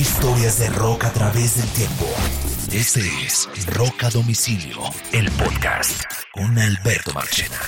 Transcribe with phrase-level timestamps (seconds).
[0.00, 2.06] Historias de rock a través del tiempo.
[2.72, 4.78] Este es Rock a Domicilio,
[5.12, 7.60] el podcast con Alberto Marchena.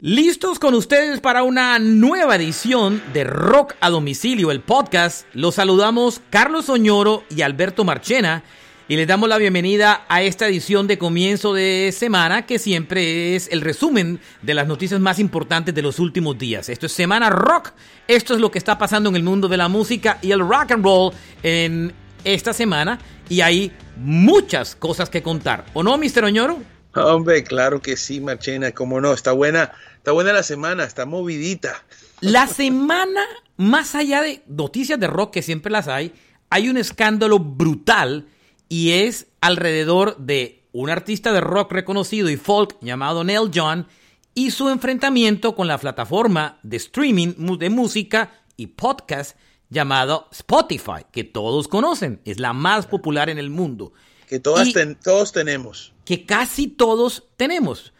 [0.00, 5.28] Listos con ustedes para una nueva edición de Rock a Domicilio, el podcast.
[5.32, 8.42] Los saludamos Carlos Oñoro y Alberto Marchena
[8.88, 13.48] y les damos la bienvenida a esta edición de comienzo de semana que siempre es
[13.50, 16.68] el resumen de las noticias más importantes de los últimos días.
[16.68, 17.72] Esto es Semana Rock,
[18.06, 20.70] esto es lo que está pasando en el mundo de la música y el rock
[20.70, 21.12] and roll
[21.42, 25.66] en esta semana y hay muchas cosas que contar.
[25.74, 26.24] ¿O no, Mr.
[26.24, 26.58] Oñoro?
[26.94, 31.82] Hombre, claro que sí, Marchena, cómo no, está buena, está buena la semana, está movidita.
[32.20, 33.22] La semana,
[33.56, 36.12] más allá de noticias de rock que siempre las hay,
[36.50, 38.28] hay un escándalo brutal
[38.68, 43.86] y es alrededor de un artista de rock reconocido y folk llamado Neil John
[44.34, 49.36] y su enfrentamiento con la plataforma de streaming de música y podcast
[49.70, 53.92] llamado Spotify, que todos conocen, es la más popular en el mundo.
[54.28, 54.68] Que todas
[55.02, 55.92] todos tenemos.
[56.04, 57.92] Que casi todos tenemos.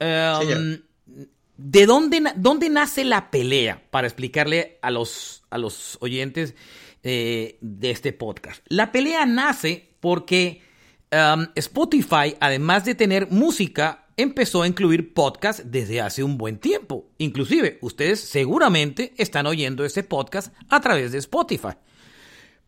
[0.00, 0.78] Um,
[1.56, 3.82] ¿De dónde, dónde, nace la pelea?
[3.90, 6.54] Para explicarle a los, a los oyentes
[7.02, 8.62] eh, de este podcast.
[8.68, 10.62] La pelea nace porque
[11.12, 17.06] um, Spotify, además de tener música, empezó a incluir podcast desde hace un buen tiempo.
[17.18, 21.74] Inclusive, ustedes seguramente están oyendo este podcast a través de Spotify.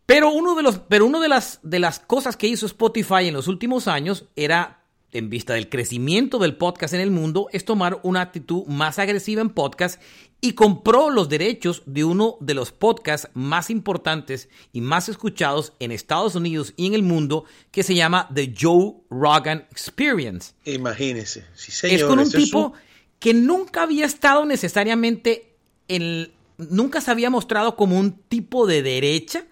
[0.07, 3.35] Pero uno de los, pero uno de las, de las cosas que hizo Spotify en
[3.35, 4.82] los últimos años era
[5.13, 9.43] en vista del crecimiento del podcast en el mundo, es tomar una actitud más agresiva
[9.43, 10.01] en podcast
[10.41, 15.93] y compró los derechos de uno de los podcasts más importantes y más escuchados en
[15.93, 20.55] Estados Unidos y en el mundo, que se llama The Joe Rogan Experience.
[20.65, 21.45] Imagínese,
[21.83, 22.73] Es con un tipo
[23.21, 25.55] que nunca había estado necesariamente
[25.89, 26.33] en...
[26.59, 29.47] Nunca se había mostrado como un tipo de derecha,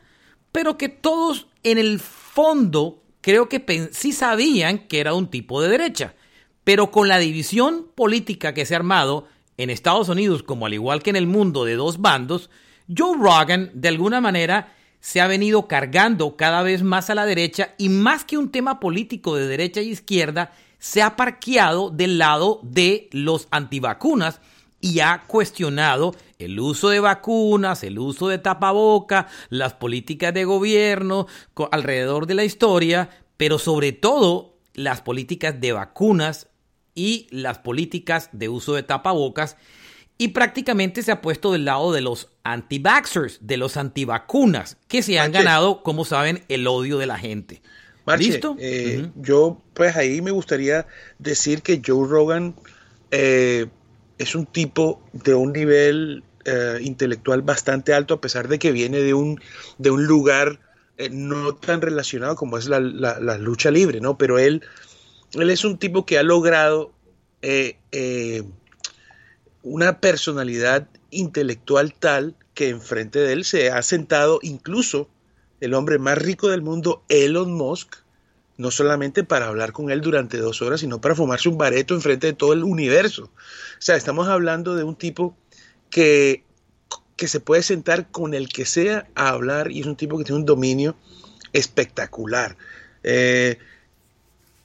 [0.53, 5.69] pero que todos en el fondo creo que sí sabían que era un tipo de
[5.69, 6.15] derecha.
[6.65, 9.27] Pero con la división política que se ha armado
[9.57, 12.51] en Estados Unidos, como al igual que en el mundo de dos bandos,
[12.95, 17.75] Joe Rogan de alguna manera se ha venido cargando cada vez más a la derecha
[17.79, 22.61] y más que un tema político de derecha e izquierda, se ha parqueado del lado
[22.63, 24.41] de los antivacunas
[24.81, 31.27] y ha cuestionado el uso de vacunas, el uso de tapaboca, las políticas de gobierno
[31.71, 36.49] alrededor de la historia, pero sobre todo las políticas de vacunas
[36.95, 39.57] y las políticas de uso de tapabocas
[40.21, 45.19] y prácticamente se ha puesto del lado de los anti-vaxxers, de los antivacunas, que se
[45.19, 47.63] han ganado, como saben, el odio de la gente.
[48.19, 48.55] ¿Listo?
[48.59, 50.87] Eh, yo, pues ahí me gustaría
[51.19, 52.55] decir que Joe Rogan
[53.11, 53.67] eh,
[54.21, 58.99] es un tipo de un nivel eh, intelectual bastante alto, a pesar de que viene
[58.99, 59.41] de un,
[59.79, 60.61] de un lugar
[60.99, 62.81] eh, no tan relacionado como es la,
[63.39, 64.19] lucha libre, ¿no?
[64.19, 64.63] Pero él,
[65.33, 66.93] él es un tipo que ha logrado
[67.41, 68.45] eh,
[69.63, 75.09] una personalidad intelectual tal que enfrente de él se ha sentado incluso
[75.61, 77.97] el hombre más rico del mundo, Elon Musk,
[78.61, 82.27] no solamente para hablar con él durante dos horas, sino para fumarse un bareto enfrente
[82.27, 83.25] de todo el universo.
[83.25, 83.31] O
[83.81, 85.35] sea, estamos hablando de un tipo
[85.89, 86.45] que,
[87.17, 90.25] que se puede sentar con el que sea a hablar y es un tipo que
[90.25, 90.95] tiene un dominio
[91.55, 92.59] espectacular.
[93.03, 93.57] Eh,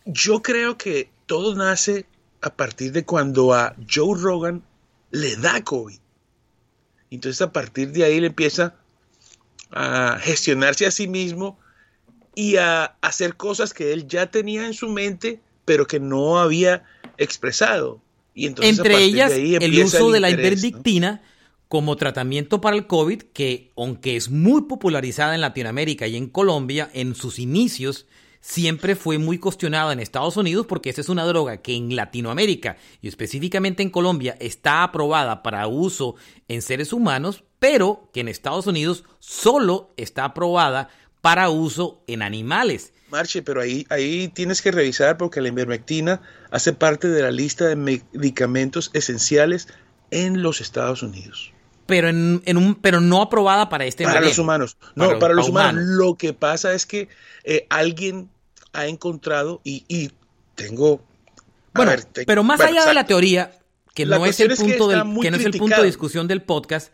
[0.03, 2.05] yo creo que todo nace
[2.41, 4.61] a partir de cuando a Joe Rogan
[5.11, 5.99] le da COVID.
[7.11, 8.75] Entonces a partir de ahí le empieza
[9.71, 11.57] a gestionarse a sí mismo
[12.35, 16.83] y a hacer cosas que él ya tenía en su mente, pero que no había
[17.17, 18.01] expresado.
[18.33, 21.21] Y entonces, Entre ellas, el uso de la interdictina
[21.67, 26.89] como tratamiento para el COVID, que aunque es muy popularizada en Latinoamérica y en Colombia,
[26.93, 28.05] en sus inicios
[28.45, 32.77] siempre fue muy cuestionada en Estados Unidos porque esa es una droga que en Latinoamérica
[33.01, 36.15] y específicamente en Colombia está aprobada para uso
[36.47, 40.89] en seres humanos, pero que en Estados Unidos solo está aprobada
[41.25, 42.93] para uso en animales.
[43.09, 47.65] Marche, pero ahí, ahí tienes que revisar porque la ivermectina hace parte de la lista
[47.65, 49.67] de medicamentos esenciales
[50.11, 51.51] en los Estados Unidos.
[51.87, 54.77] Pero, en, un, pero no aprobada para este Para los humanos.
[54.93, 55.83] No, para, los humanos.
[55.83, 57.09] Lo que pasa es que
[57.43, 58.29] eh, alguien
[58.73, 60.11] ha encontrado y,
[60.53, 61.01] tengo...
[61.73, 61.91] Bueno,
[62.27, 63.51] pero más allá de la teoría,
[63.95, 66.93] que no es el punto, del, que no es el punto de discusión del podcast,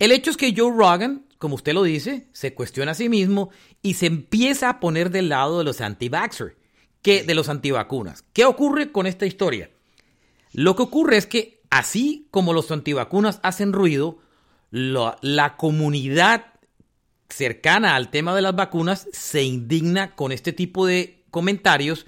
[0.00, 3.50] el hecho es que Joe Rogan como usted lo dice, se cuestiona a sí mismo
[3.80, 6.54] y se empieza a poner del lado de los anti-vaxxers,
[7.02, 8.24] que de los antivacunas.
[8.32, 9.70] ¿Qué ocurre con esta historia?
[10.52, 14.18] Lo que ocurre es que así como los antivacunas hacen ruido,
[14.70, 16.46] la comunidad
[17.28, 22.06] cercana al tema de las vacunas se indigna con este tipo de comentarios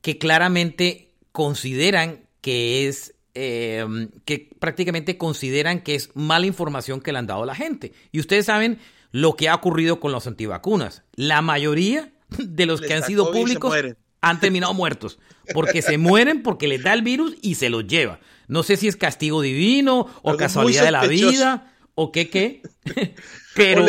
[0.00, 7.18] que claramente consideran que es eh, que prácticamente consideran que es mala información que le
[7.18, 7.92] han dado a la gente.
[8.10, 8.78] Y ustedes saben
[9.10, 11.02] lo que ha ocurrido con los antivacunas.
[11.14, 13.74] La mayoría de los que han sido públicos
[14.20, 15.18] han terminado muertos.
[15.54, 18.20] Porque se mueren porque les da el virus y se los lleva.
[18.48, 22.62] No sé si es castigo divino o casualidad de la vida o qué qué.
[23.54, 23.86] Pero...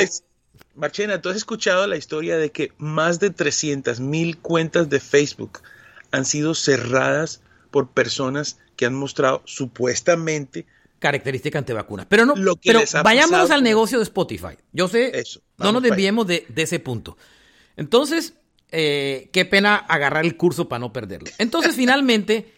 [0.76, 5.60] Marchena, ¿tú has escuchado la historia de que más de 300 mil cuentas de Facebook
[6.12, 10.66] han sido cerradas por personas que han mostrado supuestamente
[11.00, 12.06] característica antivacunas.
[12.08, 12.34] Pero no,
[12.64, 14.56] pero vayámonos al negocio de Spotify.
[14.72, 17.18] Yo sé, Eso, no nos desviemos de, ese punto.
[17.76, 18.36] Entonces,
[18.72, 21.30] eh, qué pena agarrar el curso para no perderlo.
[21.40, 22.54] Entonces, finalmente,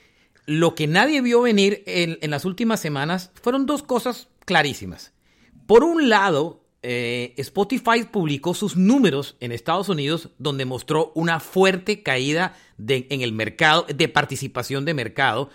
[0.46, 5.12] lo que nadie vio venir en, en, las últimas semanas fueron dos cosas clarísimas.
[5.66, 12.04] Por un lado, eh, Spotify publicó sus números en Estados Unidos, donde mostró una fuerte
[12.04, 15.50] caída de, en el mercado, de participación de mercado.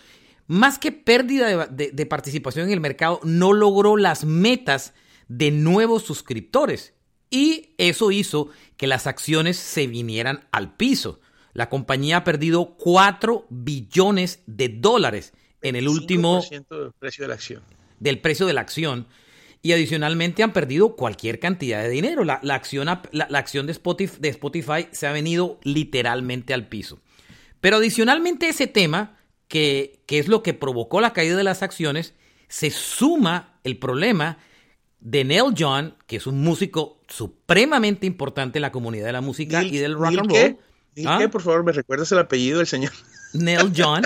[0.51, 4.95] Más que pérdida de, participación en el mercado, no logró las metas
[5.29, 6.93] de nuevos suscriptores.
[7.31, 11.21] Y eso hizo que las acciones se vinieran al piso.
[11.53, 16.43] La compañía ha perdido 4 billones de dólares en el último...
[16.51, 17.63] del precio de la acción.
[18.01, 19.07] Del precio de la acción
[19.63, 22.25] y adicionalmente han perdido cualquier cantidad de dinero.
[22.25, 26.99] La, acción, la, acción de, Spotify, de Spotify se ha venido literalmente al piso.
[27.61, 29.20] Pero adicionalmente ese tema,
[29.51, 32.15] que, que es lo que provocó la caída de las acciones,
[32.49, 34.39] se suma el problema
[35.01, 39.63] de Neil John, que es un músico supremamente importante en la comunidad de la música
[39.63, 40.59] y del rock and roll.
[40.95, 41.05] ¿Qué?
[41.07, 41.29] ¿Ah?
[41.31, 42.93] Por favor, ¿me recuerdas el apellido del señor?
[43.35, 44.03] Neil John.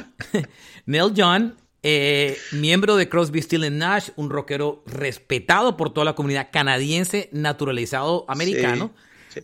[0.86, 1.54] Neil John
[1.86, 8.24] eh, miembro de Crosby, Still Nash, un rockero respetado por toda la comunidad canadiense, naturalizado
[8.26, 8.94] americano.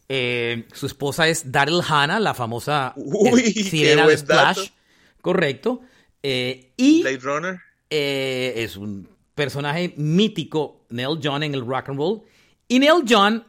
[0.08, 4.70] Eh, su esposa es Daryl Hannah, la famosa eh, sirena de Splash.
[5.20, 5.82] Correcto.
[6.22, 7.60] Y Blade Runner.
[7.88, 12.22] es un personaje mítico, Neil John, en el rock and roll.
[12.68, 13.44] Y Neil John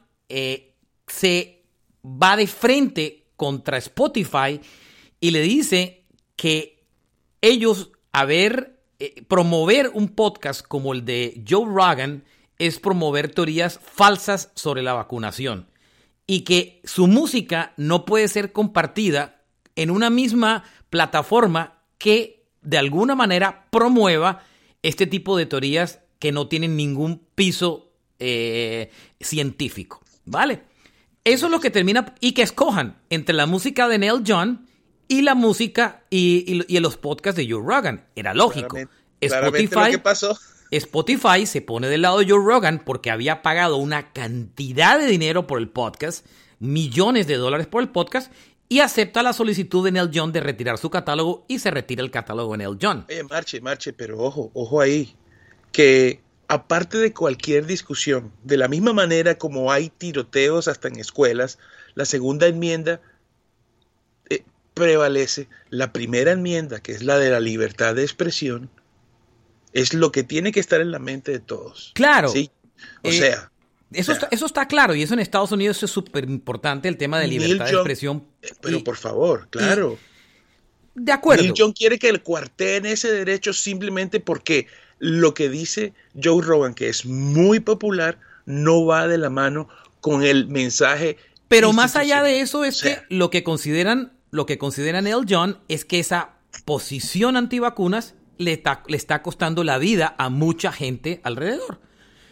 [1.07, 1.63] se
[2.03, 4.59] va de frente contra Spotify
[5.19, 6.83] y le dice que
[7.41, 12.23] ellos haber eh, promover un podcast como el de Joe Rogan
[12.59, 15.67] es promover teorías falsas sobre la vacunación
[16.27, 19.41] y que su música no puede ser compartida
[19.75, 24.43] en una misma plataforma que de alguna manera promueva
[24.83, 30.63] este tipo de teorías que no tienen ningún piso eh, científico, ¿vale?
[31.23, 34.67] Eso es lo que termina y que escojan entre la música de Neil John
[35.07, 38.05] y la música y, y, los podcasts de Joe Rogan.
[38.15, 38.77] Era lógico.
[39.19, 40.37] Spotify, pasó.
[40.71, 45.45] Spotify se pone del lado de Joe Rogan porque había pagado una cantidad de dinero
[45.45, 46.25] por el podcast,
[46.59, 48.31] millones de dólares por el podcast,
[48.71, 52.09] y acepta la solicitud de Neil John de retirar su catálogo y se retira el
[52.09, 53.05] catálogo de Neil John.
[53.09, 55.13] Oye, marche, marche, pero ojo, ojo ahí,
[55.73, 61.59] que aparte de cualquier discusión, de la misma manera como hay tiroteos hasta en escuelas,
[61.95, 63.01] la segunda enmienda
[64.73, 68.69] prevalece la primera enmienda, que es la de la libertad de expresión,
[69.73, 71.91] es lo que tiene que estar en la mente de todos.
[71.93, 72.29] Claro.
[72.29, 72.51] ¿sí?
[73.03, 73.50] O eh, sea.
[73.91, 77.19] Eso, está, eso está claro y eso en Estados Unidos es súper importante el tema
[77.19, 78.23] de libertad de expresión.
[78.41, 79.97] Eh, pero por favor, claro.
[80.95, 81.43] de acuerdo.
[81.43, 84.67] Neil John quiere que el cuarteen ese derecho simplemente porque
[84.99, 89.67] lo que dice Joe Rogan, que es muy popular, no va de la mano
[89.99, 91.17] con el mensaje.
[91.47, 95.59] Pero más allá de eso es que lo que consideran lo que considera Neil John
[95.67, 101.19] es que esa posición antivacunas le está, le está costando la vida a mucha gente
[101.23, 101.79] alrededor.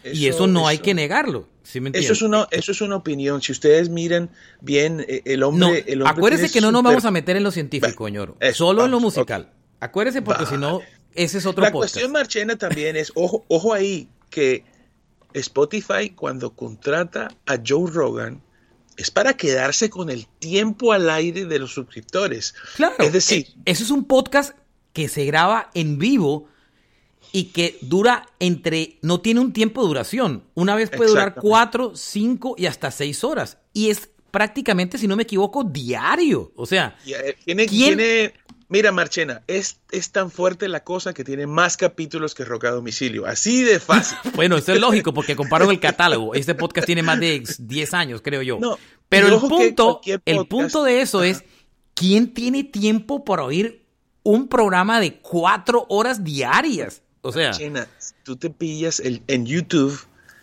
[0.04, 1.48] Y eso no hay que negarlo.
[1.64, 3.42] eso, es una, eso es una opinión.
[3.42, 4.30] Si ustedes miran
[4.60, 5.84] bien, eh, el hombre.
[5.86, 8.36] el acuérdese que no nos vamos a meter en lo científico, señor.
[8.52, 9.52] Solo en lo musical.
[9.80, 10.80] Acuérdese porque si no,
[11.14, 14.64] ese es otro La cuestión, Marchena, también es: ojo, ojo ahí, que
[15.32, 18.42] Spotify, cuando contrata a Joe Rogan,
[18.96, 22.54] es para quedarse con el tiempo al aire de los suscriptores.
[22.76, 22.96] Claro.
[22.98, 24.54] Es decir, eh, eso es un podcast
[24.92, 26.48] que se graba en vivo
[27.32, 30.44] y que dura entre, no tiene un tiempo de duración.
[30.54, 33.58] Una vez puede durar cuatro, cinco y hasta seis horas.
[33.72, 36.52] Y es prácticamente, si no me equivoco, diario.
[36.56, 37.36] O sea, eh,
[37.68, 38.34] tiene,
[38.68, 43.26] mira, Marchena, es, es tan fuerte la cosa que tiene más capítulos que Roca Domicilio.
[43.26, 44.18] Así de fácil.
[44.34, 46.34] bueno, eso es lógico porque comparo el catálogo.
[46.34, 48.58] Este podcast tiene más de 10 años, creo yo.
[49.08, 51.44] Pero el punto, el punto de eso es,
[51.94, 53.86] ¿quién tiene tiempo para oír
[54.22, 57.02] un programa de cuatro horas diarias?
[57.22, 57.86] O sea, Marchena,
[58.22, 59.98] tú te pillas el, en YouTube,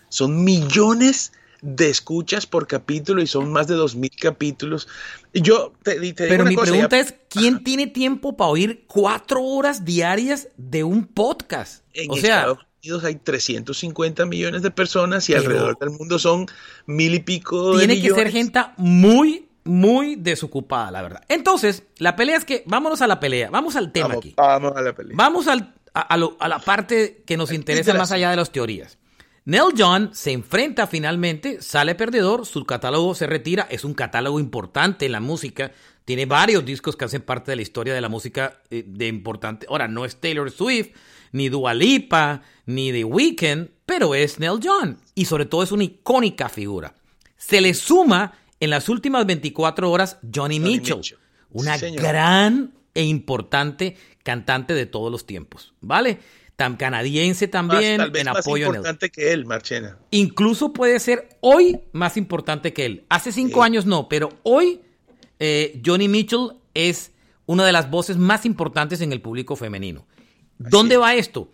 [0.10, 1.32] son millones
[1.62, 4.88] de escuchas por capítulo y son más de 2.000 capítulos.
[5.34, 10.50] Yo te, digo Pero mi pregunta es, ¿quién tiene tiempo para oír cuatro horas diarias
[10.58, 11.84] de un podcast?
[11.94, 16.46] En o sea, Estados Unidos hay 350 millones de personas y alrededor del mundo son
[16.86, 21.24] mil y pico Tiene que ser gente muy, muy desocupada, la verdad.
[21.28, 24.34] Entonces, la pelea es que, vámonos a la pelea, vamos al tema aquí.
[24.38, 25.16] Vamos a la pelea.
[25.18, 28.98] Vamos al, a, la parte que nos interesa más allá de las teorías.
[29.46, 35.06] Neil John se enfrenta finalmente, sale perdedor, su catálogo se retira, es un catálogo importante
[35.06, 35.72] en la música,
[36.04, 39.66] tiene varios discos que hacen parte de la historia de la música eh, de importante.
[39.70, 40.90] Ahora, no es Taylor Swift,
[41.32, 45.86] ni Dua Lipa, ni The Weeknd, pero es Neil John y sobre todo es una
[45.86, 46.94] icónica figura.
[47.38, 51.02] Se le suma en las últimas 24 horas Johnny, Mitchell,
[51.52, 56.20] una gran e importante cantante de todos los tiempos, ¿vale?
[56.58, 60.00] tan canadiense también en apoyo más importante que él, Marchena.
[60.10, 63.06] Incluso puede ser hoy más importante que él.
[63.10, 64.82] Hace cinco años no, pero hoy
[65.38, 67.12] eh, Johnny Mitchell es
[67.46, 70.08] una de las voces más importantes en el público femenino.
[70.58, 71.52] ¿Dónde va esto?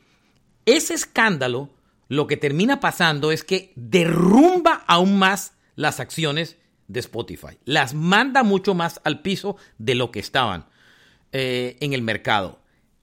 [0.66, 1.70] Ese escándalo
[2.08, 6.56] lo que termina pasando es que derrumba aún más las acciones
[6.88, 7.58] de Spotify.
[7.66, 10.68] Las manda mucho más al piso de lo que estaban
[11.34, 12.60] eh, en el mercado.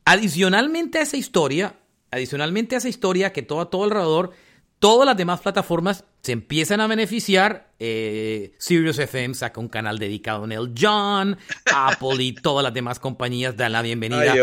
[0.07, 1.77] Adicionalmente a esa historia,
[2.11, 4.33] Adicionalmente a esa historia que todo, todo alrededor,
[4.81, 7.73] todas las demás plataformas se empiezan a beneficiar.
[7.79, 11.39] Eh, Sirius FM saca un canal dedicado a Neil John,
[11.73, 14.35] Apple y todas las demás compañías dan la bienvenida.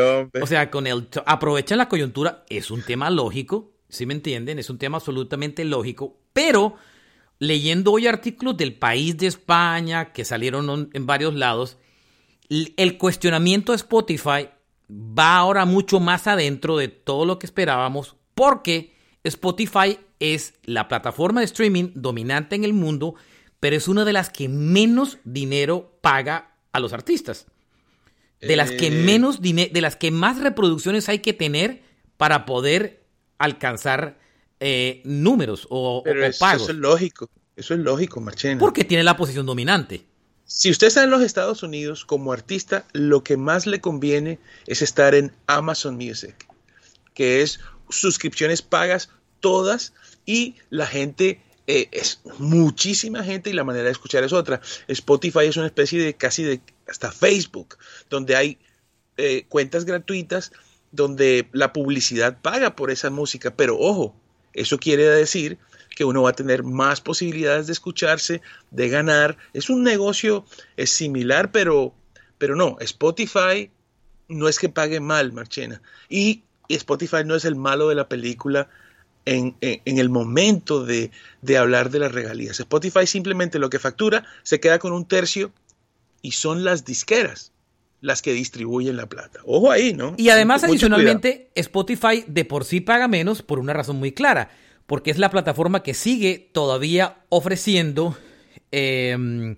[0.42, 4.60] o sea, con el aprovechan la coyuntura, es un tema lógico, si me entienden?
[4.60, 6.76] Es un tema absolutamente lógico, pero
[7.40, 11.78] leyendo hoy artículos del país de España que salieron en varios lados,
[12.50, 14.50] el cuestionamiento de Spotify
[14.90, 21.42] va ahora mucho más adentro de todo lo que esperábamos porque Spotify es la plataforma
[21.42, 23.16] de streaming dominante en el mundo,
[23.60, 27.48] pero es una de las que menos dinero paga a los artistas.
[28.40, 28.92] De las que eh.
[28.92, 31.82] menos de las que más reproducciones hay que tener
[32.18, 33.04] para poder
[33.40, 34.20] alcanzar
[34.60, 36.04] eh, números o,
[36.40, 36.64] pagos.
[36.64, 38.60] Eso es lógico, eso es lógico, Marchena.
[38.60, 40.06] Porque tiene la posición dominante.
[40.50, 44.82] Si usted está en los Estados Unidos como artista, lo que más le conviene es
[44.82, 46.48] estar en Amazon Music,
[47.14, 49.10] que es suscripciones pagas
[49.42, 49.94] todas
[50.26, 54.62] y la gente eh, es muchísima gente y la manera de escuchar es otra.
[54.88, 57.78] Spotify es una especie de casi de hasta Facebook,
[58.10, 58.58] donde hay
[59.18, 60.54] eh, cuentas gratuitas
[60.94, 64.16] donde la publicidad paga por esa música, pero ojo,
[64.54, 65.58] eso quiere decir
[65.98, 69.36] que uno va a tener más posibilidades de escucharse, de ganar.
[69.54, 71.92] Es un negocio es similar, pero,
[72.38, 73.72] pero no, Spotify
[74.28, 75.82] no es que pague mal, Marchena.
[76.08, 78.70] Y, Spotify no es el malo de la película
[79.26, 81.12] en, el momento de,
[81.42, 82.60] de, hablar de las regalías.
[82.60, 85.52] Spotify simplemente lo que factura se queda con un tercio
[86.22, 87.54] y son las disqueras
[88.02, 89.40] las que distribuyen la plata.
[89.46, 90.14] Ojo ahí, ¿no?
[90.18, 94.52] Y además, adicionalmente, Spotify de por sí paga menos por una razón muy clara
[94.88, 98.18] porque es la plataforma que sigue todavía ofreciendo,
[98.72, 99.58] em,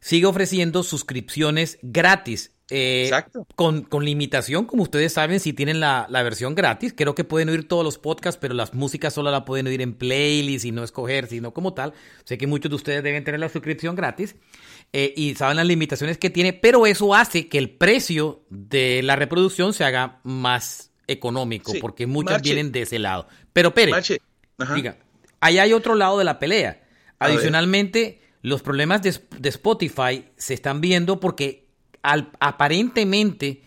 [0.00, 2.50] sigue ofreciendo suscripciones gratis.
[2.70, 3.46] Eh, Exacto.
[3.56, 7.84] Con, limitación, como ustedes saben, si tienen la, versión gratis, creo que pueden oír todos
[7.84, 11.52] los podcasts, pero las músicas solo la pueden oír en playlist y no escoger, sino
[11.52, 11.92] como tal.
[12.24, 14.34] Sé que muchos de ustedes deben tener la suscripción gratis
[14.94, 19.14] eh, y saben las limitaciones que tiene, pero eso hace que el precio de la
[19.14, 23.28] reproducción se haga más económico, porque muchas vienen de ese lado.
[23.52, 23.74] Pero
[24.56, 24.98] Pere, Diga,
[25.40, 26.82] ahí hay otro lado de la pelea.
[27.18, 31.68] Adicionalmente, los problemas de, Spotify se están viendo porque
[32.02, 33.62] aparentemente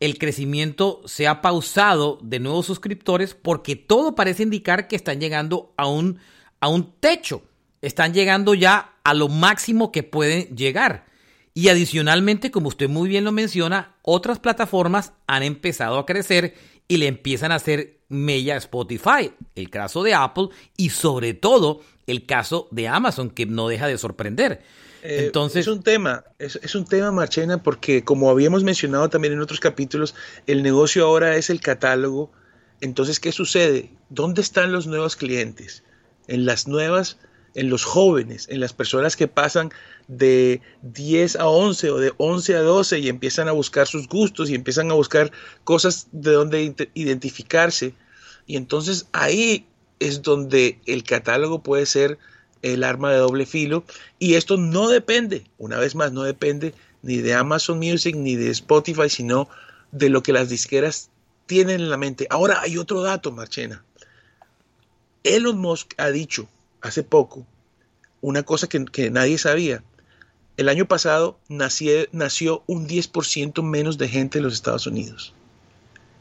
[0.00, 5.72] el crecimiento se ha pausado de nuevos suscriptores porque todo parece indicar que están llegando
[5.76, 6.18] a un,
[6.60, 7.42] a un techo.
[7.80, 11.06] Están llegando ya a lo máximo que pueden llegar.
[11.54, 16.54] Y adicionalmente, como usted muy bien lo menciona, otras plataformas han empezado a crecer
[16.88, 22.24] y le empiezan a hacer mella Spotify, el caso de Apple y sobre todo el
[22.24, 24.62] caso de Amazon, que no deja de sorprender.
[25.02, 29.40] Eh, Entonces, es un tema, es, un tema, Marchena, porque como habíamos mencionado también en
[29.40, 30.14] otros capítulos,
[30.46, 32.32] el negocio ahora es el catálogo.
[32.80, 33.92] Entonces, ¿qué sucede?
[34.08, 35.84] ¿Dónde están los nuevos clientes?
[36.26, 37.18] En las nuevas,
[37.58, 39.72] en los jóvenes, en las personas que pasan
[40.06, 44.48] de 10 a 11 o de 11 a 12 y empiezan a buscar sus gustos
[44.48, 45.32] y empiezan a buscar
[45.64, 47.94] cosas de donde identificarse.
[48.46, 49.66] Y entonces ahí
[49.98, 52.18] es donde el catálogo puede ser
[52.62, 53.82] el arma de doble filo.
[54.20, 58.50] Y esto no depende, una vez más, no depende ni de Amazon Music ni de
[58.50, 59.48] Spotify, sino
[59.90, 61.10] de lo que las disqueras
[61.46, 62.28] tienen en la mente.
[62.30, 63.82] Ahora hay otro dato, Marchena.
[65.24, 66.48] Elon Musk ha dicho
[66.80, 67.46] hace poco
[68.20, 69.82] una cosa que, que nadie sabía.
[70.56, 75.32] El año pasado nació, nació un 10% menos de gente en los Estados Unidos.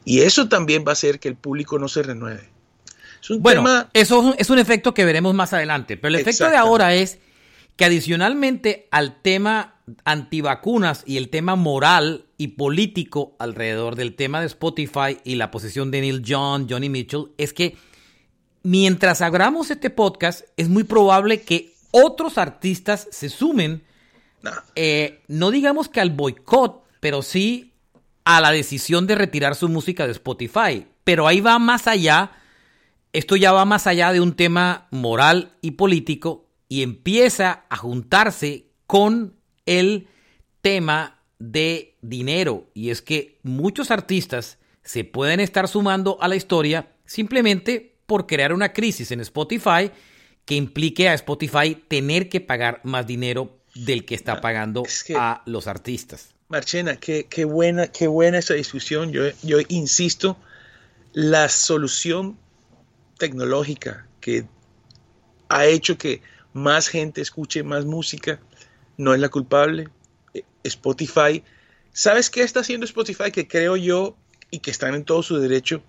[0.05, 2.49] Y eso también va a hacer que el público no se renueve.
[3.21, 5.97] Es un bueno, eso es un efecto que veremos más adelante.
[5.97, 7.19] Pero el efecto de ahora es
[7.75, 14.47] que adicionalmente al tema antivacunas y el tema moral y político alrededor del tema de
[14.47, 17.75] Spotify y la posición de Neil John, Johnny Mitchell, es que
[18.67, 23.87] mientras hagamos este podcast, es muy probable que otros artistas se sumen
[24.75, 27.73] eh, no digamos que al boicot, pero sí
[28.25, 30.85] a la decisión de retirar su música de Spotify.
[31.05, 32.31] Pero ahí va más allá,
[33.13, 38.67] esto ya va más allá de un tema moral y político y empieza a juntarse
[38.85, 40.09] con el
[40.61, 42.69] tema de dinero.
[42.73, 48.53] Y es que muchos artistas se pueden estar sumando a la historia simplemente por crear
[48.53, 49.91] una crisis en Spotify
[50.45, 54.83] que implique a Spotify tener que pagar más dinero del que está pagando
[55.15, 56.33] a los artistas.
[56.47, 59.11] Marchena, qué, qué, buena, qué buena esa discusión.
[59.11, 60.37] Yo, yo insisto,
[61.13, 62.39] la solución
[63.19, 64.45] tecnológica que
[65.49, 66.21] ha hecho que
[66.53, 68.39] más gente escuche más música
[68.97, 69.89] no es la culpable.
[70.33, 71.43] Eh, Spotify,
[71.91, 73.31] ¿sabes qué está haciendo Spotify?
[73.31, 74.15] Que creo yo
[74.49, 75.83] y que están en todo su derecho.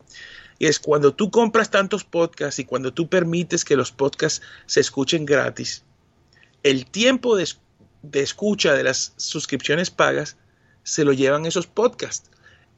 [0.58, 4.80] Y es cuando tú compras tantos podcasts y cuando tú permites que los podcasts se
[4.80, 5.84] escuchen gratis,
[6.62, 7.48] el tiempo de,
[8.02, 10.36] de escucha de las suscripciones pagas
[10.82, 12.30] se lo llevan esos podcasts.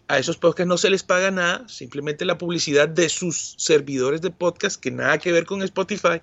[0.09, 4.31] A esos podcasts no se les paga nada, simplemente la publicidad de sus servidores de
[4.31, 6.21] podcast que nada que ver con Spotify.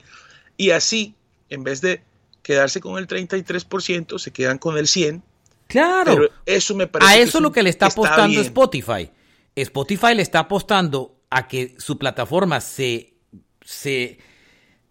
[0.58, 1.16] Y así,
[1.50, 2.04] en vez de
[2.44, 5.22] quedarse con el 33%, se quedan con el 100%.
[5.68, 6.30] Claro.
[6.46, 7.12] eso me parece.
[7.12, 9.10] A eso es lo que le está apostando Spotify.
[9.56, 13.16] Spotify le está apostando a que su plataforma se,
[13.62, 14.20] se,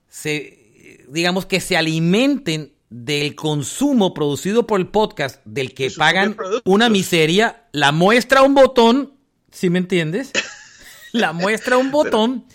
[0.08, 6.88] se digamos que se alimenten del consumo producido por el podcast del que pagan una
[6.88, 9.14] miseria, la muestra un botón,
[9.50, 10.32] si me entiendes?
[11.12, 12.46] la muestra un botón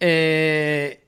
[0.00, 1.06] eh,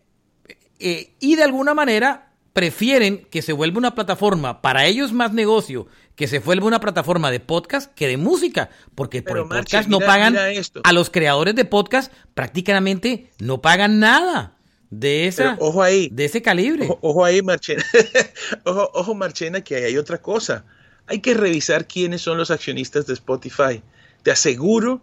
[0.78, 5.86] eh, y de alguna manera prefieren que se vuelva una plataforma para ellos más negocio
[6.16, 10.00] que se vuelva una plataforma de podcast que de música, porque por el podcast no
[10.00, 10.34] pagan
[10.82, 14.56] a los creadores de podcast prácticamente no pagan nada
[14.90, 16.08] de esa ojo ahí.
[16.10, 16.88] de ese calibre.
[17.02, 17.84] Ojo, ahí Marchena.
[18.64, 20.64] Ojo, ojo Marchena que hay otra cosa.
[21.06, 23.82] Hay que revisar quiénes son los accionistas de Spotify.
[24.22, 25.02] Te aseguro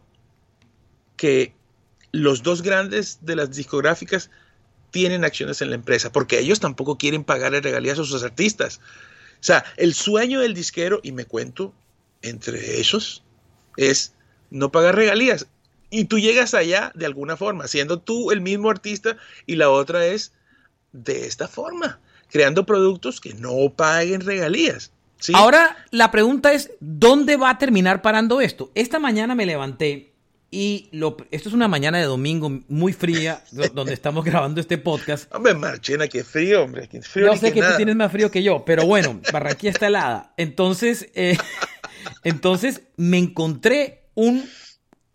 [1.15, 1.53] que
[2.11, 4.31] los dos grandes de las discográficas
[4.91, 8.79] tienen acciones en la empresa porque ellos tampoco quieren pagarle regalías a sus artistas
[9.39, 11.73] o sea el sueño del disquero y me cuento
[12.21, 13.23] entre esos
[13.77, 14.13] es
[14.49, 15.47] no pagar regalías
[15.89, 20.05] y tú llegas allá de alguna forma, siendo tú el mismo artista y la otra
[20.07, 20.33] es
[20.91, 21.99] de esta forma,
[22.31, 24.91] creando productos que no paguen regalías.
[25.35, 28.71] Ahora la pregunta es, ¿dónde va a terminar parando esto?
[28.73, 30.12] Esta mañana me levanté
[30.53, 35.33] y lo, esto es una mañana de domingo muy fría, donde estamos grabando este podcast.
[35.33, 36.87] Hombre, Marchena, qué frío, hombre.
[36.87, 39.87] Qué frío yo sé que, tú tienes más frío que yo, pero bueno, Barranquilla está
[39.87, 40.35] helada.
[40.37, 41.39] Entonces, eh,
[42.23, 44.47] entonces me encontré un,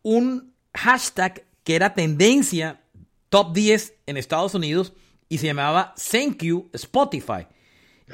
[0.03, 2.81] un hashtag que era tendencia
[3.29, 4.93] top 10 en Estados Unidos
[5.29, 7.47] y se llamaba Thank You Spotify.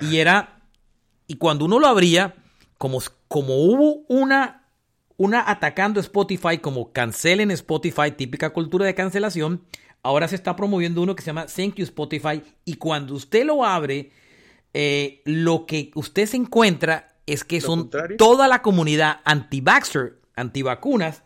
[0.02, 0.60] Y era,
[1.26, 2.34] y cuando uno lo abría,
[2.76, 4.63] como, como hubo una,
[5.16, 9.64] una atacando Spotify, como cancelen Spotify, típica cultura de cancelación,
[10.02, 12.42] ahora se está promoviendo uno que se llama Thank You Spotify.
[12.64, 14.10] Y cuando usted lo abre,
[14.72, 21.22] eh, lo que usted se encuentra es que son toda la comunidad anti-vaxxer, anti-vacunas,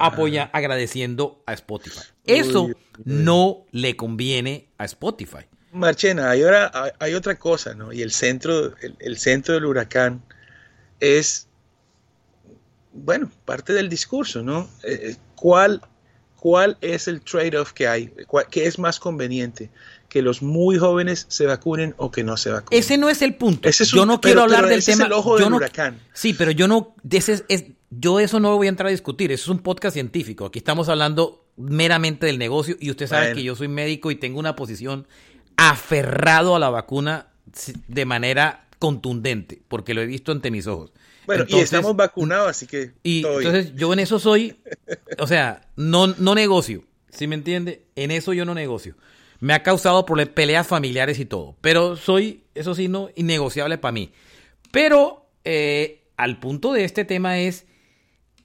[0.00, 2.00] apoya agradeciendo a Spotify.
[2.24, 2.70] Eso
[3.04, 5.46] no le conviene a Spotify.
[5.72, 7.92] Marchena, hay, ahora, hay otra cosa, ¿no?
[7.92, 10.22] Y el centro, el, centro del huracán
[11.00, 11.48] es,
[12.96, 14.68] bueno, parte del discurso, ¿no?
[14.82, 15.82] Eh, eh, ¿Cuál,
[16.36, 18.12] cuál es el trade-off que hay?
[18.50, 19.70] ¿Qué es más conveniente?
[20.08, 22.78] ¿Que los muy jóvenes se vacunen o que no se vacunen?
[22.78, 23.68] Ese no es el punto.
[23.70, 25.04] yo no quiero hablar del tema.
[25.04, 26.00] Es el ojo del huracán.
[26.12, 26.94] Sí, pero yo no.
[27.10, 30.46] Ese es, yo eso no voy a entrar a discutir, eso es un podcast científico.
[30.46, 34.38] Aquí estamos hablando meramente del negocio y usted sabe que yo soy médico y tengo
[34.38, 35.06] una posición
[35.56, 37.28] aferrado a la vacuna
[37.88, 40.92] de manera contundente, porque lo he visto ante mis ojos.
[41.26, 42.92] Bueno, y estamos vacunados, así que...
[43.02, 44.56] Y entonces yo en eso soy,
[45.18, 47.84] o sea, no, no negocio, ¿sí me entiende?
[47.96, 48.96] En eso yo no negocio.
[49.40, 54.12] Me ha causado peleas familiares y todo, pero soy, eso sí, no innegociable para mí.
[54.70, 57.66] Pero eh, al punto de este tema es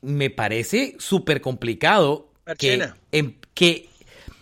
[0.02, 2.92] me parece súper complicado que,
[3.54, 3.90] que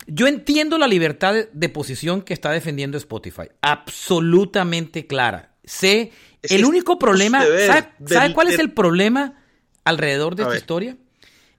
[0.08, 3.50] yo entiendo la libertad de, posición que está defendiendo Spotify.
[3.62, 5.54] Absolutamente clara.
[5.64, 6.12] Sé,
[6.44, 7.44] el único problema,
[8.06, 9.42] ¿sabe, cuál es el problema
[9.84, 10.98] alrededor de esta historia?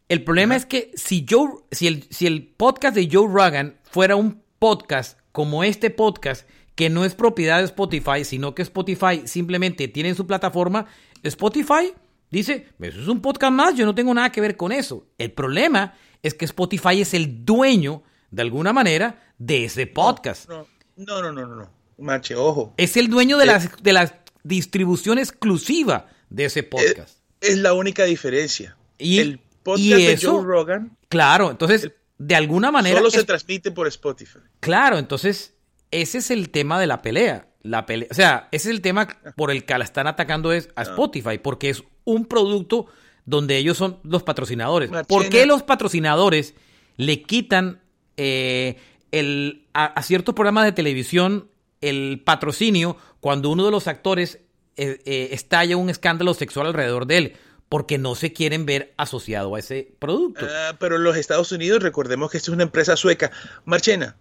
[0.08, 4.16] El problema es que si, Joe, si, el, si el podcast de Joe Rogan fuera
[4.16, 9.86] un podcast como este podcast, que no es propiedad de Spotify, sino que Spotify simplemente
[9.88, 10.86] tiene en su plataforma,
[11.22, 11.92] Spotify
[12.30, 15.06] dice, eso es un podcast más, yo no tengo nada que ver con eso.
[15.18, 20.48] El problema es que Spotify es el dueño, de alguna manera, de ese podcast.
[20.48, 20.66] No,
[20.96, 21.70] no, no, no, no, no.
[21.98, 22.72] Mache, ojo.
[22.76, 27.18] Es el dueño de, la, de la distribución exclusiva de ese podcast.
[27.40, 28.76] Es, la única diferencia.
[28.98, 30.96] Y, el podcast de Joe Rogan.
[31.08, 32.98] Claro, entonces, de alguna manera.
[32.98, 34.38] Solo se transmite por Spotify.
[34.60, 35.54] Claro, entonces,
[35.90, 37.46] ese es el tema de la pelea.
[37.62, 40.68] La pelea, o sea, ese es el tema por el que la están atacando es
[40.76, 40.82] a ah.
[40.84, 42.86] Spotify, porque es un producto
[43.26, 44.90] donde ellos son los patrocinadores.
[45.06, 46.54] ¿Por qué los patrocinadores
[46.96, 47.80] le quitan
[48.16, 48.76] eh,
[49.12, 51.48] el, a, ciertos programas de televisión
[51.80, 54.40] el patrocinio cuando uno de los actores
[54.76, 57.36] eh, eh, estalla un escándalo sexual alrededor de él?
[57.68, 60.46] Porque no se quieren ver asociado a ese producto.
[60.48, 63.30] Ah, pero en los Estados Unidos, recordemos que esto es una empresa sueca.
[63.64, 64.16] Marchena,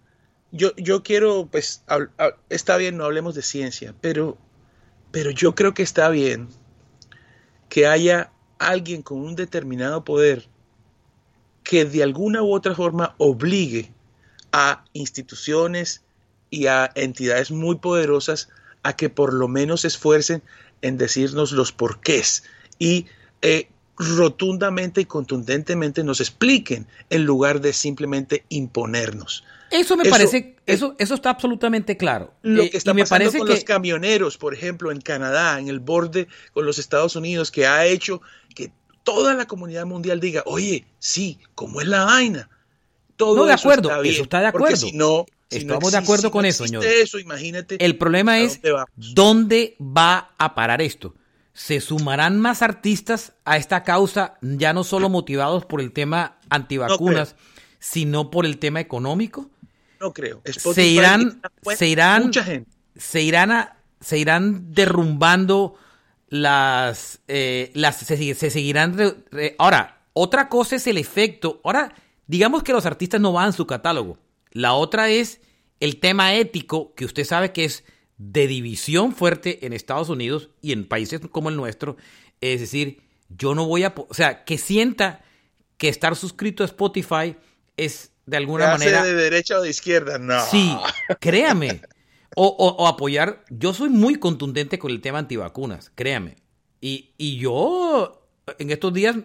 [0.52, 1.82] yo, yo quiero, pues,
[2.48, 4.38] está bien, no hablemos de ciencia, pero,
[5.10, 6.48] pero yo creo que está bien
[7.68, 10.48] que haya alguien con un determinado poder
[11.62, 13.92] que de alguna u otra forma obligue
[14.52, 16.04] a instituciones
[16.50, 18.48] y a entidades muy poderosas
[18.82, 20.42] a que por lo menos se esfuercen
[20.82, 22.44] en decirnos los porqués
[22.78, 23.06] y
[23.42, 29.44] eh, rotundamente y contundentemente nos expliquen en lugar de simplemente imponernos.
[29.70, 32.32] Eso me parece, eso, eso está absolutamente claro.
[32.42, 36.26] Lo eh, que está pasando con los camioneros, por ejemplo, en Canadá, en el borde
[36.52, 38.20] con los Estados Unidos, que ha hecho
[38.54, 38.72] que
[39.04, 42.48] toda la comunidad mundial diga, oye, sí, ¿cómo es la vaina?
[43.16, 44.76] Todo no, de acuerdo, está eso está de acuerdo.
[44.76, 46.84] Si no, Estamos de acuerdo con eso, señor.
[46.84, 47.84] Eso, imagínate.
[47.84, 48.60] El problema es
[48.96, 51.14] dónde va a parar esto.
[51.52, 57.34] ¿Se sumarán más artistas a esta causa, ya no solo motivados por el tema antivacunas,
[57.78, 59.50] sino por el tema económico?
[60.00, 60.40] No creo.
[60.44, 61.42] se irán,
[61.76, 62.30] se irán,
[62.96, 65.76] se irán, se irán derrumbando
[66.28, 68.96] las, eh, las se, seguirán.
[69.58, 71.60] ahora, otra cosa es el efecto.
[71.64, 71.92] Ahora,
[72.26, 74.18] digamos que los artistas no van en su catálogo.
[74.52, 75.40] La otra es
[75.80, 77.84] el tema ético, que usted sabe que es
[78.18, 81.96] de división fuerte en Estados Unidos y en países como el nuestro.
[82.40, 85.24] Es decir, yo no voy a, o sea, que sienta
[85.78, 87.36] que estar suscrito a Spotify
[87.76, 89.04] es de alguna manera.
[89.04, 90.18] de derecha o de izquierda?
[90.18, 90.44] No.
[90.46, 90.76] Sí,
[91.20, 91.80] créame.
[92.36, 93.44] O, apoyar.
[93.50, 96.36] Yo soy muy contundente con el tema antivacunas, créame.
[96.80, 99.16] Y, y yo, en estos días,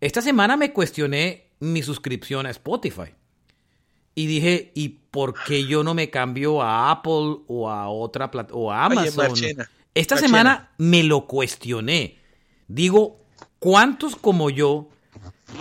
[0.00, 3.14] esta semana me cuestioné mi suscripción a Spotify.
[4.14, 8.64] Y dije, ¿y por qué yo no me cambio a Apple o a otra plataforma
[8.64, 9.34] o a Amazon?
[9.94, 12.18] Esta semana me lo cuestioné.
[12.68, 13.20] Digo,
[13.58, 14.88] ¿cuántos como yo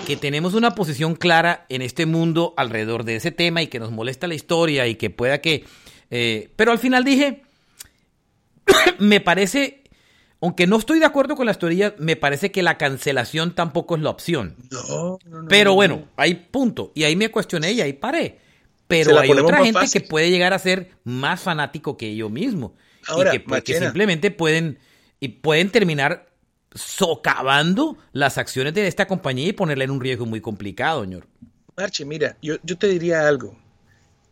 [0.07, 3.91] que tenemos una posición clara en este mundo alrededor de ese tema y que nos
[3.91, 5.65] molesta la historia y que pueda que...
[6.09, 7.43] Eh, pero al final dije,
[8.99, 9.82] me parece,
[10.43, 14.01] aunque no estoy de acuerdo con las teorías, me parece que la cancelación tampoco es
[14.01, 14.57] la opción.
[14.71, 16.91] No, no, no Pero bueno, hay punto.
[16.95, 18.41] Y ahí me cuestioné y ahí paré.
[18.85, 22.75] Pero hay otra gente que puede llegar a ser más fanático que yo mismo.
[23.07, 24.79] y que, que simplemente pueden,
[25.21, 26.27] y pueden terminar
[26.75, 31.25] socavando las acciones de esta compañía y ponerla en un riesgo muy complicado, señor.
[31.77, 33.57] Marche, mira, yo, yo te diría algo.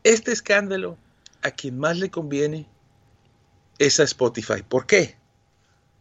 [0.03, 0.97] Este escándalo
[1.41, 2.67] a quien más le conviene
[3.79, 4.61] es a Spotify.
[4.67, 5.20] ¿Por qué?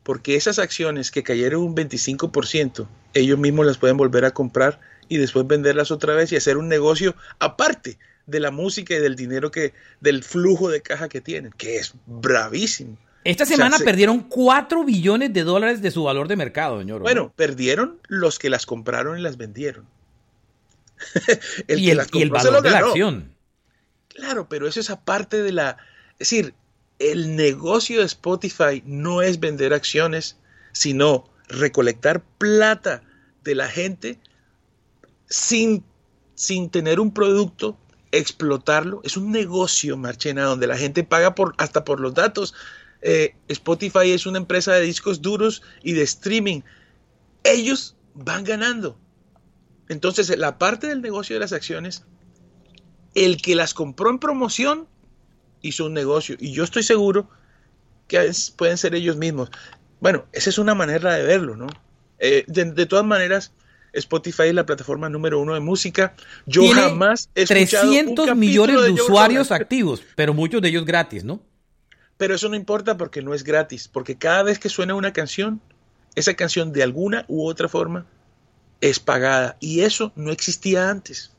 [0.02, 5.18] Porque esas acciones que cayeron un 25%, ellos mismos las pueden volver a comprar y
[5.18, 9.50] después venderlas otra vez y hacer un negocio aparte de la música y del dinero
[9.50, 12.96] que, del flujo de caja que tienen, que es bravísimo.
[13.24, 17.02] Esta semana perdieron 4 billones de dólares de su valor de mercado, señor.
[17.02, 19.86] Bueno, perdieron los que las compraron y las vendieron.
[21.66, 23.34] el y, el, valor de la acción.
[24.08, 25.76] Claro, pero eso es aparte de la...
[26.12, 26.54] Es decir,
[27.00, 30.36] el negocio de Spotify no es vender acciones,
[30.72, 33.02] sino recolectar plata
[33.42, 34.20] de la gente
[35.26, 35.82] sin,
[36.34, 37.78] sin tener un producto,
[38.12, 39.00] explotarlo.
[39.02, 42.54] Es un negocio, Marchena, donde la gente paga por, hasta por los datos.
[43.00, 46.60] Eh, Spotify es una empresa de discos duros y de streaming.
[47.44, 48.98] Ellos van ganando.
[49.88, 52.04] Entonces, la parte del negocio de las acciones,
[53.14, 54.86] el que las compró en promoción
[55.62, 56.36] hizo un negocio.
[56.38, 57.28] Y yo estoy seguro
[58.08, 59.50] que pueden ser ellos mismos.
[60.00, 61.66] Bueno, esa es una manera de verlo, ¿no?
[62.18, 63.52] Eh, de, todas maneras,
[63.92, 66.14] Spotify es la plataforma número uno de música.
[66.46, 71.42] Yo jamás he escuchado 300 millones de, usuarios activos, pero muchos de ellos gratis, ¿no?
[72.16, 75.62] Pero eso no importa porque no es gratis, porque cada vez que suena una canción,
[76.14, 78.06] esa canción de alguna u otra forma
[78.82, 81.32] es pagada y eso no existía antes.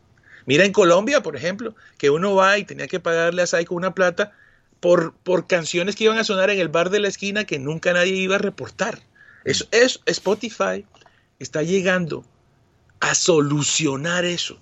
[0.45, 3.93] Mira en Colombia, por ejemplo, que uno va y tenía que pagarle a Saico una
[3.93, 4.32] plata
[4.80, 7.93] por, por canciones que iban a sonar en el bar de la esquina que nunca
[7.93, 8.99] nadie iba a reportar.
[9.45, 10.86] Eso es Spotify
[11.39, 12.23] está llegando
[12.99, 14.60] a solucionar eso.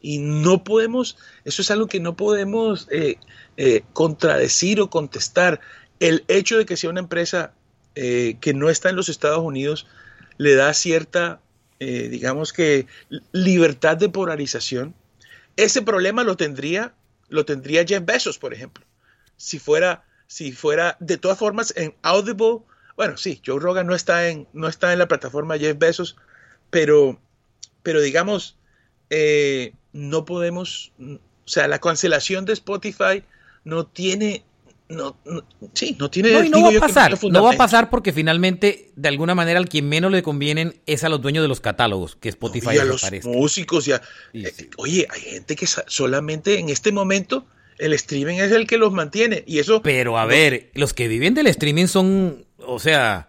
[0.00, 3.18] Y no podemos, eso es algo que no podemos eh,
[3.56, 5.60] eh, contradecir o contestar.
[6.00, 7.52] El hecho de que sea una empresa
[7.94, 9.86] eh, que no está en los Estados Unidos
[10.38, 11.40] le da cierta,
[11.78, 12.86] digamos que,
[13.32, 14.94] libertad de polarización.
[15.56, 16.94] Ese problema lo tendría,
[17.28, 18.84] lo tendría Jeff Bezos, por ejemplo.
[19.36, 22.60] Si fuera, si fuera, de todas formas, en Audible,
[22.96, 26.16] bueno, sí, Joe Rogan no está en, no está en la plataforma Jeff Bezos,
[26.70, 27.20] pero
[27.86, 28.56] pero digamos,
[29.10, 33.22] eh, no podemos, o sea, la cancelación de Spotify
[33.62, 34.44] no tiene,
[34.88, 35.16] no,
[35.74, 36.32] sí, no tiene.
[36.32, 39.58] No, y no va a pasar, no, va a pasar porque finalmente, de alguna manera,
[39.58, 42.78] al quien menos le convienen es a los dueños de los catálogos, que Spotify y
[42.78, 44.00] a los músicos, ya.
[44.32, 47.46] Eh, oye, hay gente que solamente en este momento
[47.78, 49.82] el streaming es el que los mantiene y eso.
[49.82, 53.28] Pero a ver, los que viven del streaming son, o sea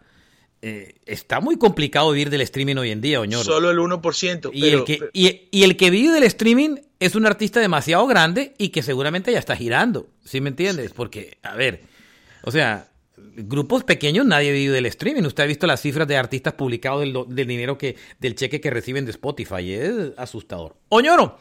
[0.61, 3.43] eh, está muy complicado vivir del streaming hoy en día, Oñoro.
[3.43, 4.49] Solo el 1%.
[4.53, 8.69] Y, el que, y, el que vive del streaming es un artista demasiado grande y
[8.69, 10.07] que seguramente ya está girando.
[10.25, 10.93] ¿Sí me entiendes?
[10.93, 11.83] Porque, a ver,
[12.41, 15.23] o sea, grupos pequeños nadie vive del streaming.
[15.23, 19.05] Usted ha visto las cifras de artistas publicados del, dinero que, del cheque que reciben
[19.05, 19.73] de Spotify.
[19.73, 20.75] Es asustador.
[20.89, 21.37] Oñoro,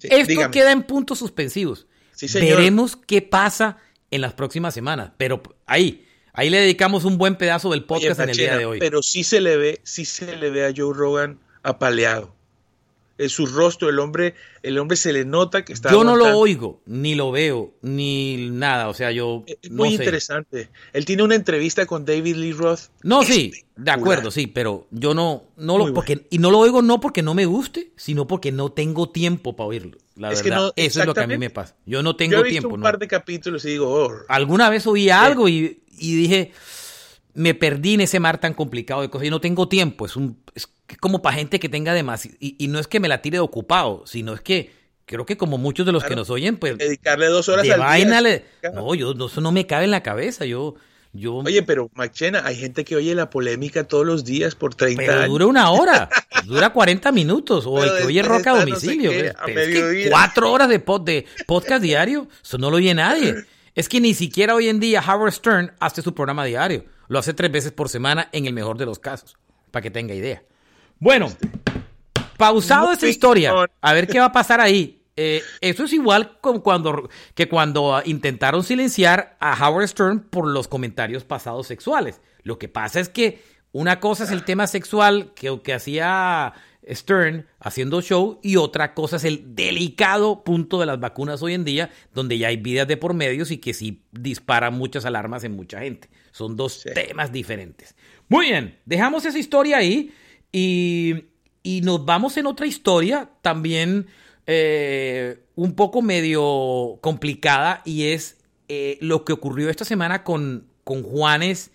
[0.00, 1.86] esto queda en puntos suspensivos.
[2.32, 3.76] Veremos qué pasa
[4.10, 5.12] en las próximas semanas.
[5.18, 8.80] Pero ahí Ahí le dedicamos un buen pedazo del podcast en el día de hoy.
[8.80, 12.33] Pero sí se le ve, sí se le ve a Joe Rogan apaleado.
[13.16, 15.90] En su rostro, el hombre, el hombre se le nota que está.
[15.90, 18.88] Yo no lo oigo, ni lo veo, ni nada.
[18.88, 19.44] O sea, yo.
[19.46, 20.68] Es muy interesante.
[20.92, 22.90] Él tiene una entrevista con David Lee Roth.
[23.02, 26.82] No, sí, de acuerdo, sí, pero yo no, no lo, porque, y no lo oigo
[26.82, 29.98] no porque no me guste, sino porque no tengo tiempo para oírlo.
[30.16, 31.76] La verdad, eso es lo que a mí me pasa.
[31.86, 34.86] Yo no tengo yo he visto un par de capítulos y digo, oh, alguna vez
[34.86, 36.52] oí algo y y dije,
[37.34, 40.06] me perdí en ese mar tan complicado de cosas y no tengo tiempo.
[40.06, 40.68] Es, un, es
[41.00, 42.36] como para gente que tenga demasiado.
[42.40, 44.72] Y, y, no es que me la tire de ocupado, sino es que
[45.06, 46.78] creo que como muchos de los que nos oyen, pues.
[46.78, 48.42] Dedicarle dos horas al vaina día.
[48.72, 50.44] no, yo, eso no me cabe en la cabeza.
[50.44, 50.74] Yo.
[51.12, 51.36] Yo...
[51.36, 55.26] Oye, pero Machena, hay gente que oye la polémica todos los días por 30 pero
[55.28, 56.08] dura una hora,
[56.44, 59.12] dura 40 minutos, o el que oye roca a domicilio.
[59.12, 63.34] es que cuatro horas de, pod, de podcast diario, eso no lo oye nadie.
[63.76, 66.84] Es que ni siquiera hoy en día Howard Stern hace su programa diario.
[67.08, 69.36] Lo hace tres veces por semana en el mejor de los casos,
[69.70, 70.42] para que tenga idea.
[70.98, 71.28] Bueno,
[72.36, 75.02] pausado esta historia, a ver qué va a pasar ahí.
[75.16, 80.66] Eh, eso es igual como cuando, que cuando intentaron silenciar a Howard Stern por los
[80.66, 82.20] comentarios pasados sexuales.
[82.42, 86.52] Lo que pasa es que una cosa es el tema sexual que, que hacía
[86.90, 91.64] Stern haciendo show y otra cosa es el delicado punto de las vacunas hoy en
[91.64, 95.52] día, donde ya hay vidas de por medios y que sí dispara muchas alarmas en
[95.56, 96.08] mucha gente.
[96.32, 97.94] Son dos temas diferentes.
[98.28, 100.12] Muy bien, dejamos esa historia ahí
[100.52, 101.24] y,
[101.82, 104.06] nos vamos en otra historia también
[104.46, 108.36] eh, un poco medio complicada y es
[108.68, 111.70] eh, lo que ocurrió esta semana con, con Juanes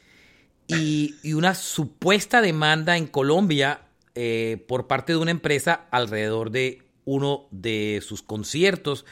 [0.67, 3.81] y, y una supuesta demanda en Colombia
[4.21, 9.05] eh, por parte de una empresa alrededor de uno de sus conciertos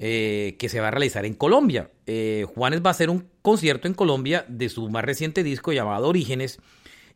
[0.00, 1.92] eh, que se va a realizar en Colombia.
[2.08, 6.08] Eh, Juanes va a hacer un concierto en Colombia de su más reciente disco llamado
[6.08, 6.58] Orígenes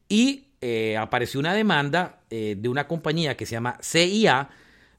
[0.09, 0.45] y
[0.97, 4.49] apareció una demanda de una compañía que se llama CIA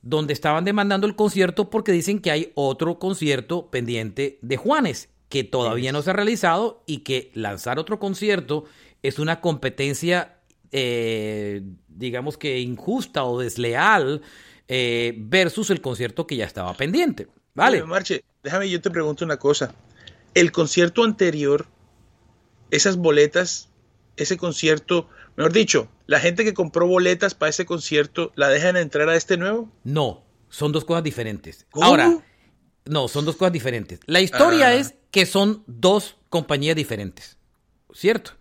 [0.03, 5.43] donde estaban demandando el concierto porque dicen que hay otro concierto pendiente de Juanes que
[5.43, 8.65] todavía no se ha realizado y que lanzar otro concierto
[9.01, 10.35] es una competencia
[10.71, 14.21] eh, digamos que injusta o desleal
[14.67, 17.28] eh, versus el concierto que ya estaba pendiente.
[17.54, 17.84] Vale.
[17.84, 19.73] Marche, déjame yo te pregunto una cosa.
[20.34, 21.67] El concierto anterior,
[22.71, 23.69] esas boletas,
[24.17, 29.08] ese concierto, mejor dicho, la gente que compró boletas para ese concierto, ¿la dejan entrar
[29.10, 29.71] a este nuevo?
[29.84, 31.65] No, son dos cosas diferentes.
[31.73, 32.19] Ahora,
[32.86, 33.99] no, son dos cosas diferentes.
[34.06, 34.73] La historia ah.
[34.75, 37.38] es que son dos compañías diferentes,
[37.93, 38.32] ¿cierto?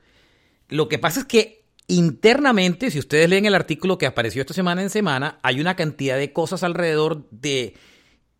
[0.69, 4.83] Lo que pasa es que Internamente, si ustedes leen el artículo que apareció esta semana
[4.83, 7.75] en semana, hay una cantidad de cosas alrededor de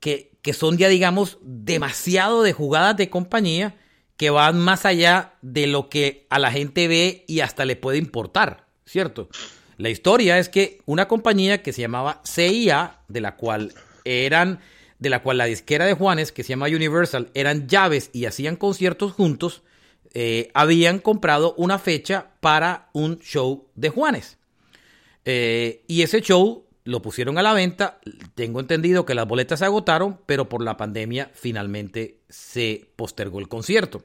[0.01, 3.77] que, que son ya, digamos, demasiado de jugadas de compañía
[4.17, 7.99] que van más allá de lo que a la gente ve y hasta le puede
[7.99, 9.29] importar, ¿cierto?
[9.77, 14.61] La historia es que una compañía que se llamaba CIA, de la cual eran,
[14.99, 18.57] de la cual la disquera de Juanes, que se llama Universal, eran llaves y hacían
[18.57, 19.63] conciertos juntos,
[20.15, 24.39] eh, habían comprado una fecha para un show de Juanes.
[25.25, 27.99] Eh, y ese show lo pusieron a la venta.
[28.37, 33.49] Tengo entendido que las boletas se agotaron, pero por la pandemia finalmente se postergó el
[33.49, 34.05] concierto.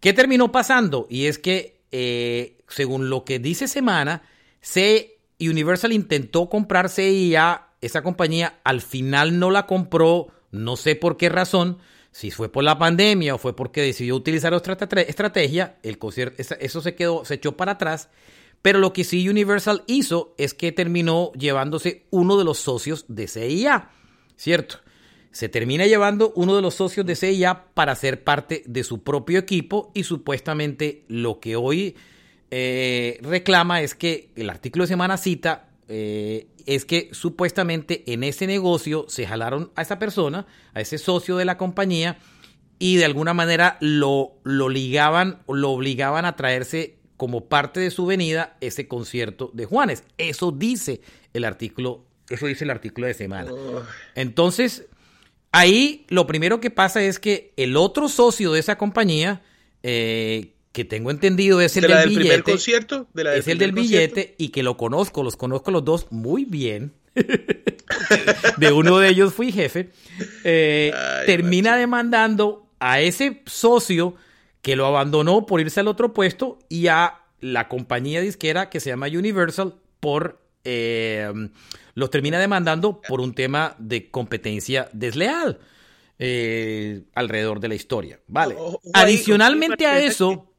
[0.00, 1.06] ¿Qué terminó pasando?
[1.08, 4.22] Y es que, eh, según lo que dice Semana,
[4.60, 11.16] C Universal intentó comprar CIA, esa compañía al final no la compró, no sé por
[11.16, 11.78] qué razón,
[12.14, 16.80] si fue por la pandemia o fue porque decidió utilizar otra estrategia, el concierto, eso
[16.80, 18.08] se quedó, se echó para atrás.
[18.62, 23.26] Pero lo que sí Universal hizo es que terminó llevándose uno de los socios de
[23.26, 23.90] CIA,
[24.36, 24.76] ¿cierto?
[25.32, 29.40] Se termina llevando uno de los socios de CIA para ser parte de su propio
[29.40, 31.96] equipo y supuestamente lo que hoy
[32.52, 38.46] eh, reclama es que el artículo de semana cita eh, es que supuestamente en ese
[38.46, 42.18] negocio se jalaron a esa persona, a ese socio de la compañía,
[42.78, 48.06] y de alguna manera lo, lo ligaban, lo obligaban a traerse como parte de su
[48.06, 50.04] venida ese concierto de Juanes.
[50.18, 51.00] Eso dice
[51.32, 53.50] el artículo, eso dice el artículo de semana.
[54.14, 54.86] Entonces,
[55.52, 59.42] ahí lo primero que pasa es que el otro socio de esa compañía,
[59.82, 62.42] eh, que tengo entendido es el del, billete.
[62.42, 63.06] concierto?
[63.14, 66.92] es el del billete y que lo conozco, los conozco los dos muy bien.
[68.56, 69.90] de uno de ellos fui jefe.
[70.42, 70.92] Eh,
[71.26, 74.16] termina demandando a ese socio
[74.62, 78.90] que lo abandonó por irse al otro puesto y a la compañía disquera que se
[78.90, 81.32] llama Universal por eh,
[81.94, 85.60] los termina demandando por un tema de competencia desleal
[86.18, 88.18] eh, alrededor de la historia.
[88.26, 88.56] Vale.
[88.92, 90.53] Adicionalmente a eso,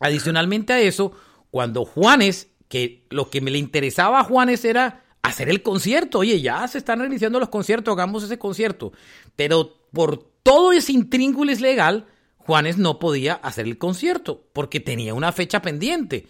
[0.00, 1.12] Adicionalmente a eso,
[1.50, 6.40] cuando Juanes, que lo que me le interesaba a Juanes era hacer el concierto, oye,
[6.40, 8.92] ya se están realizando los conciertos, hagamos ese concierto,
[9.34, 12.06] pero por todo ese intríngulis legal,
[12.36, 16.28] Juanes no podía hacer el concierto porque tenía una fecha pendiente.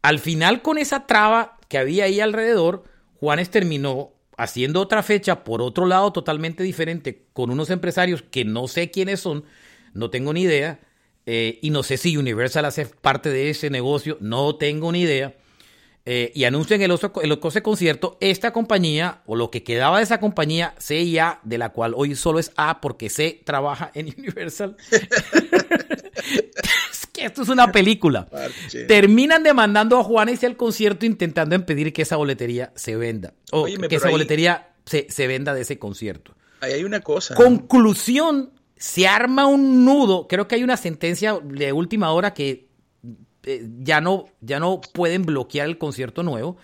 [0.00, 2.84] Al final, con esa traba que había ahí alrededor,
[3.18, 8.68] Juanes terminó haciendo otra fecha por otro lado totalmente diferente con unos empresarios que no
[8.68, 9.44] sé quiénes son,
[9.92, 10.80] no tengo ni idea,
[11.26, 15.34] eh, y no sé si Universal hace parte de ese negocio, no tengo ni idea.
[16.06, 20.18] Eh, y anuncian el, oso, el concierto, esta compañía, o lo que quedaba de esa
[20.18, 24.76] compañía, CIA, de la cual hoy solo es A porque C trabaja en Universal.
[26.90, 28.26] es que esto es una película.
[28.88, 33.34] Terminan demandando a Juanes y al concierto intentando impedir que esa boletería se venda.
[33.52, 36.34] O que esa boletería se, se, venda de ese concierto.
[36.62, 37.34] Ahí hay una cosa.
[37.34, 40.26] Conclusión se arma un nudo.
[40.26, 42.70] Creo que hay una sentencia de última hora que
[43.42, 46.56] eh, ya, no, ya no pueden bloquear el concierto nuevo.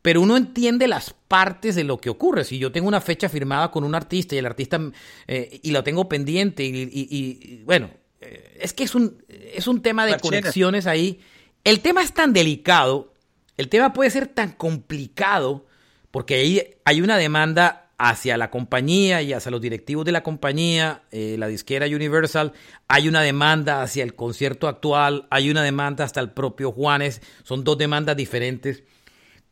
[0.00, 2.44] Pero uno entiende las partes de lo que ocurre.
[2.44, 4.80] Si yo tengo una fecha firmada con un artista y el artista
[5.26, 10.06] eh, y lo tengo pendiente y, bueno, eh, es que es un, es un tema
[10.06, 11.18] de conexiones ahí.
[11.64, 13.12] El tema es tan delicado,
[13.56, 15.66] el tema puede ser tan complicado
[16.12, 21.02] porque ahí hay una demanda hacia la compañía y hacia los directivos de la compañía,
[21.10, 22.52] eh, la disquera Universal,
[22.88, 27.64] hay una demanda hacia el concierto actual, hay una demanda hasta el propio Juanes, son
[27.64, 28.82] dos demandas diferentes.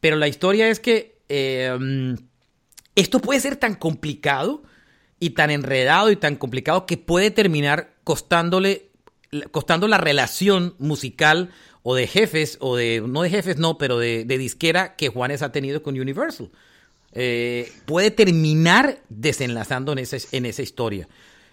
[0.00, 2.14] Pero la historia es que eh,
[2.94, 4.62] esto puede ser tan complicado
[5.18, 8.90] y tan enredado y tan complicado que puede terminar costándole,
[9.52, 11.50] costando la relación musical
[11.83, 15.52] o de jefes, o de, no de jefes, no, pero de disquera que Juanes ha
[15.52, 16.50] tenido con Universal.
[17.14, 21.09] Eh, puede terminar desenlazando en, en esa historia.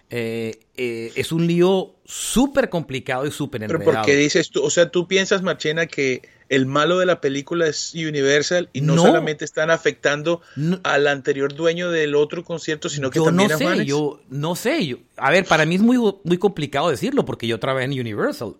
[0.10, 3.86] Eh, eh, es un lío súper complicado y súper enredado.
[3.86, 7.68] Pero porque dices tú, o sea, tú piensas, Marchena, que el malo de la película
[7.68, 10.42] es Universal y no, solamente están afectando
[10.84, 14.98] al anterior dueño del otro concierto, sino que también no sé, Yo no sé, yo,
[15.16, 18.56] a ver, para mí es muy, muy complicado decirlo porque yo trabajé en Universal,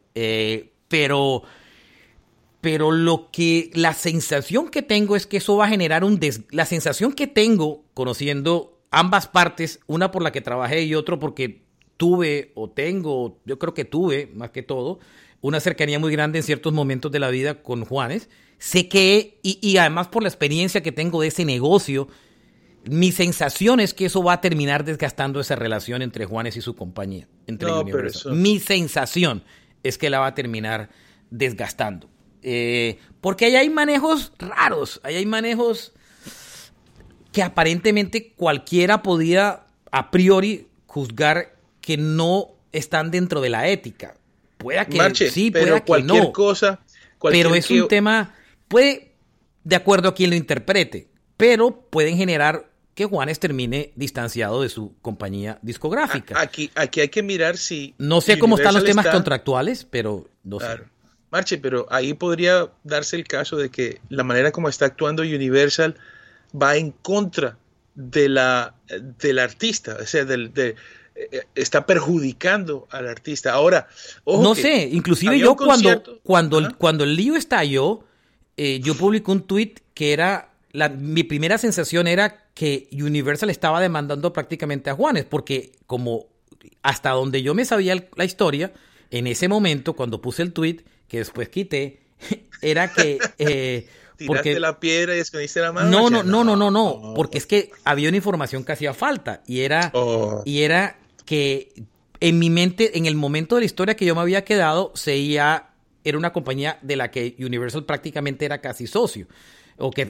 [0.88, 1.44] pero
[2.62, 6.42] pero lo que la sensación que tengo es que eso va a generar un des,
[6.52, 11.64] la sensación que tengo conociendo ambas partes, una por la que trabajé y otro porque
[11.98, 15.00] tuve o tengo, yo creo que tuve más que todo,
[15.42, 18.30] una cercanía muy grande en ciertos momentos de la vida con Juanes.
[18.60, 22.08] Sé que, y, y además por la experiencia que tengo de ese negocio,
[22.90, 26.76] mi sensación es que eso va a terminar desgastando esa relación entre Juanes y su
[26.76, 27.84] compañía, entre no,
[28.32, 29.44] Mi sensación
[29.84, 30.90] es que la va a terminar
[31.32, 32.10] desgastando.
[32.44, 35.94] Eh, porque ahí hay manejos raros, ahí hay manejos
[37.32, 44.16] que aparentemente cualquiera podía a priori juzgar que no están dentro de la ética.
[44.58, 46.32] Puede que sí, puede que no.
[46.32, 46.80] Cosa,
[47.22, 48.36] pero es un tema,
[48.68, 49.14] puede,
[49.64, 54.94] de acuerdo a quien lo interprete, pero pueden generar que Juanes termine distanciado de su
[55.02, 56.40] compañía discográfica.
[56.40, 57.96] Aquí, aquí hay que mirar si...
[57.98, 60.68] No sé cómo están los temas contractuales, pero no sé.
[61.32, 65.96] Marche, pero ahí podría darse el caso de que la manera como está actuando Universal
[66.60, 67.58] va en contra
[67.96, 68.76] de la,
[69.20, 70.76] del artista, o sea, del, de,
[71.16, 73.54] eh, está perjudicando al artista.
[73.54, 73.88] Ahora,
[74.26, 78.04] no sé, inclusive yo cuando, cuando, el, cuando el lío estalló,
[78.58, 83.80] eh, yo publicé un tweet que era, la, mi primera sensación era que Universal estaba
[83.80, 86.28] demandando prácticamente a Juanes, porque como
[86.82, 88.72] hasta donde yo me sabía la historia,
[89.10, 92.00] en ese momento, cuando puse el tweet, que después quité,
[92.62, 93.20] era que...
[93.38, 93.86] Eh,
[94.28, 95.90] porque la piedra y escondiste la mano.
[95.90, 99.44] No, no, no, no, no, no, porque es que había una información que hacía falta
[99.46, 100.42] y era, oh.
[100.46, 101.74] y era que
[102.22, 105.72] en mi mente, en el momento de la historia que yo me había quedado, seguía,
[106.06, 109.28] era una compañía de la que Universal prácticamente era casi socio
[109.78, 110.06] o que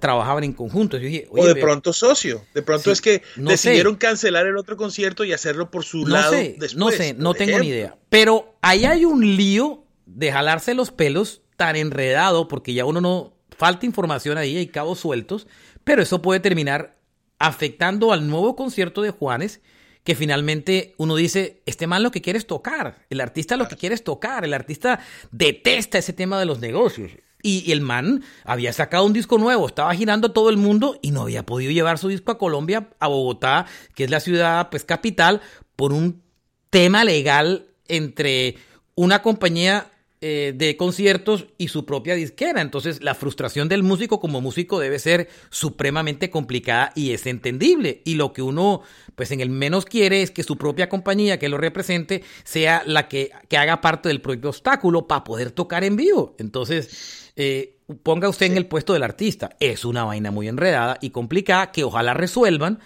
[0.00, 0.96] trabajaban en conjunto.
[0.96, 2.44] o de pronto socio.
[2.54, 6.74] De pronto es que decidieron cancelar el otro concierto y hacerlo por su lado después.
[6.74, 7.96] No sé, no tengo ni idea.
[8.08, 9.84] Pero ahí hay un lío
[10.14, 15.00] de jalarse los pelos tan enredado porque ya uno no falta información ahí, hay cabos
[15.00, 15.46] sueltos,
[15.84, 16.96] pero eso puede terminar
[17.38, 19.60] afectando al nuevo concierto de Juanes
[20.04, 23.76] que finalmente uno dice, este man lo que quiere es tocar, el artista lo que
[23.76, 25.00] quiere es tocar, el artista
[25.30, 27.12] detesta ese tema de los negocios.
[27.42, 31.22] Y, el man había sacado un disco nuevo, estaba girando todo el mundo y no
[31.22, 35.40] había podido llevar su disco a Colombia, a Bogotá, que es la ciudad pues capital,
[35.74, 36.22] por un
[36.68, 38.56] tema legal entre
[38.94, 39.90] una compañía
[40.22, 42.60] eh, de conciertos y su propia disquera.
[42.60, 48.02] Entonces, la frustración del músico como músico debe ser supremamente complicada y es entendible.
[48.04, 48.82] Y lo que uno,
[49.14, 53.08] pues en el menos quiere es que su propia compañía que lo represente sea la
[53.08, 56.34] que, que haga parte del propio obstáculo para poder tocar en vivo.
[56.38, 59.56] Entonces, eh, ponga usted en el puesto del artista.
[59.58, 62.78] Es una vaina muy enredada y complicada que ojalá resuelvan.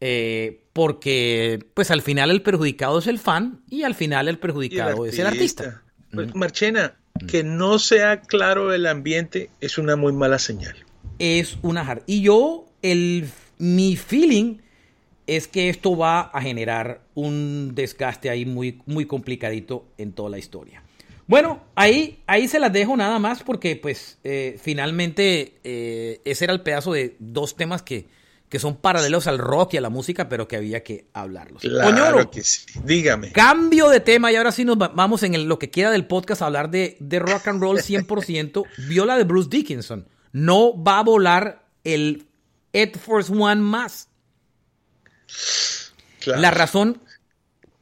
[0.00, 5.06] Eh, porque pues al final el perjudicado es el fan y al final el perjudicado
[5.06, 5.84] es el artista.
[6.12, 6.96] Pues, Marchena,
[7.28, 10.76] que no sea claro el ambiente es una muy mala señal.
[11.18, 14.58] Es una Y yo, el, mi feeling
[15.26, 20.38] es que esto va a generar un desgaste ahí muy, muy complicadito en toda la
[20.38, 20.82] historia.
[21.28, 26.52] Bueno, ahí, ahí se las dejo nada más porque pues eh, finalmente eh, ese era
[26.52, 28.08] el pedazo de dos temas que,
[28.50, 31.62] que son paralelos al rock y a la música, pero que había que hablarlos.
[31.62, 32.66] Claro que sí.
[32.84, 33.30] Dígame.
[33.30, 36.46] Cambio de tema y ahora sí nos vamos en lo que queda del podcast a
[36.46, 38.66] hablar de, de rock and roll 100%.
[38.88, 40.08] Viola de Bruce Dickinson.
[40.32, 42.26] No va a volar el
[42.72, 44.08] Ed Force One más.
[46.26, 47.00] La razón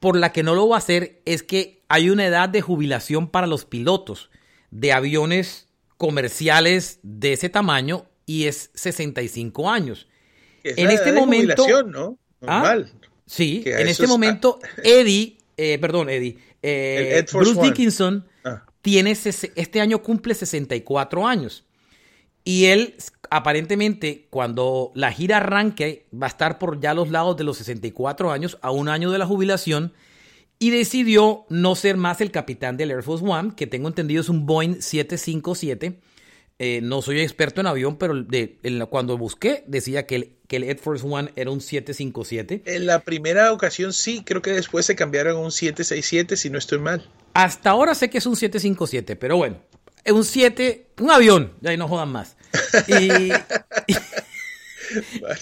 [0.01, 3.31] por la que no lo va a hacer es que hay una edad de jubilación
[3.31, 4.29] para los pilotos
[4.71, 10.09] de aviones comerciales de ese tamaño y es 65 años
[10.77, 12.19] en este momento, ¿no?
[12.47, 12.79] ¿Ah?
[13.27, 18.64] sí, en este momento Eddie, eh, perdón, Eddie, eh, Bruce Dickinson ah.
[18.83, 21.64] tiene este año cumple 64 años.
[22.45, 22.95] Y él,
[23.29, 28.33] aparentemente, cuando la gira arranque, va a estar por ya los lados de los 64
[28.33, 29.93] años, a un año de la jubilación,
[30.59, 34.31] y decidió no ser más el capitán del Air Force One, que tengo entendido es
[34.31, 36.01] un Boeing 757,
[36.61, 38.59] eh, no soy experto en avión, pero de,
[38.90, 42.62] cuando busqué decía que el, que el Air Force One era un 757.
[42.66, 46.59] En la primera ocasión sí, creo que después se cambiaron a un 767, si no
[46.59, 47.09] estoy mal.
[47.34, 49.62] Hasta ahora sé que es un 757, pero bueno,
[50.02, 52.36] es un 7, un avión, ya ahí no jodan más.
[52.88, 53.30] Y,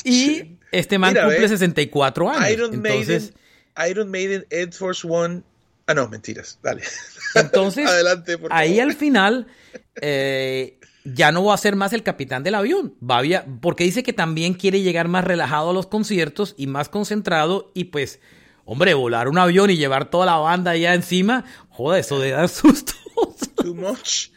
[0.72, 2.50] este man cumple 64 años.
[2.50, 3.32] Iron entonces,
[3.76, 5.42] Maiden, Iron Maiden Air Force One.
[5.86, 6.82] Ah, no, mentiras, dale.
[7.36, 9.46] Entonces, Adelante, ahí al final,
[10.02, 10.78] eh,
[11.14, 12.94] ya no va a ser más el capitán del avión.
[13.02, 13.22] Va
[13.61, 17.70] porque dice que también quiere llegar más relajado a los conciertos y más concentrado.
[17.74, 18.20] Y pues,
[18.64, 22.48] hombre, volar un avión y llevar toda la banda allá encima, joder, eso de dar
[22.50, 22.92] susto.
[23.57, 24.28] Too much.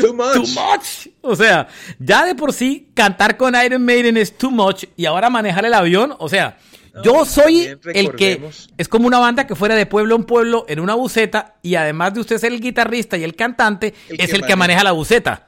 [0.00, 0.34] Too much.
[0.34, 1.08] Too much.
[1.22, 1.68] O sea,
[1.98, 5.74] ya de por sí cantar con Iron Maiden es too much y ahora manejar el
[5.74, 6.58] avión, o sea,
[7.02, 10.80] yo soy el que es como una banda que fuera de pueblo en pueblo en
[10.80, 14.56] una buceta y además de usted ser el guitarrista y el cantante, es el que
[14.56, 15.47] maneja la buceta.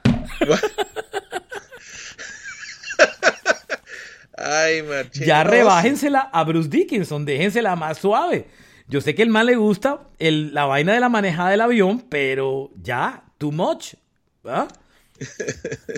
[4.37, 8.47] Ay, ya rebájensela a Bruce Dickinson, déjensela más suave.
[8.87, 12.71] Yo sé que el mal le gusta la vaina de la manejada del avión, pero
[12.75, 13.93] ya, too much.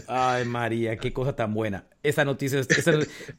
[0.08, 1.86] Ay, María, qué cosa tan buena.
[2.04, 2.62] Esa noticia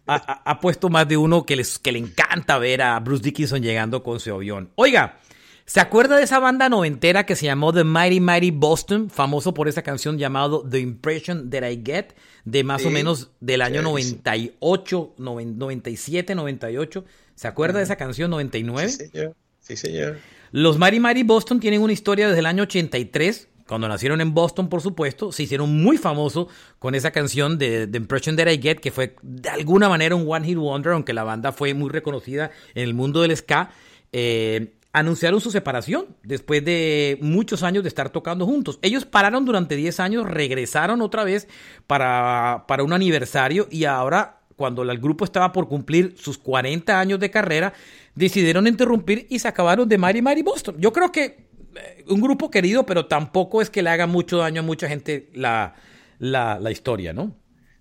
[0.07, 4.03] ha, puesto más de uno que, les, que le encanta ver a Bruce Dickinson llegando
[4.03, 4.70] con su avión.
[4.76, 5.18] Oiga,
[5.67, 9.67] ¿Se acuerda de esa banda noventera que se llamó The Mighty Mighty Boston, famoso por
[9.67, 12.09] esa canción llamado The Impression That I Get,
[12.45, 17.05] de más o menos del año 98, 97, 98?
[17.35, 18.89] ¿Se acuerda de esa canción 99?
[18.91, 19.35] Sí, señor.
[19.61, 20.19] Sí, señor.
[20.53, 24.69] Los Mighty Mighty Boston tienen una historia desde el año 83, cuando nacieron en Boston,
[24.69, 26.49] por supuesto, se hicieron muy famosos
[26.79, 30.31] con esa canción de The Impression That I Get, que fue de alguna manera un
[30.31, 33.71] One Hit Wonder, aunque la banda fue muy reconocida en el mundo del ska.
[34.12, 38.78] Eh, anunciaron su separación después de muchos años de estar tocando juntos.
[38.80, 41.49] Ellos pararon durante 10 años, regresaron otra vez
[41.88, 47.18] para, para un aniversario y ahora, cuando el grupo estaba por cumplir sus 40 años
[47.18, 47.74] de carrera,
[48.14, 50.76] decidieron interrumpir y se acabaron de Mary Mary Boston.
[50.78, 54.61] Yo creo que eh, un grupo querido, pero tampoco es que le haga mucho daño
[54.61, 55.74] a mucha gente la,
[56.20, 57.34] la historia, ¿no?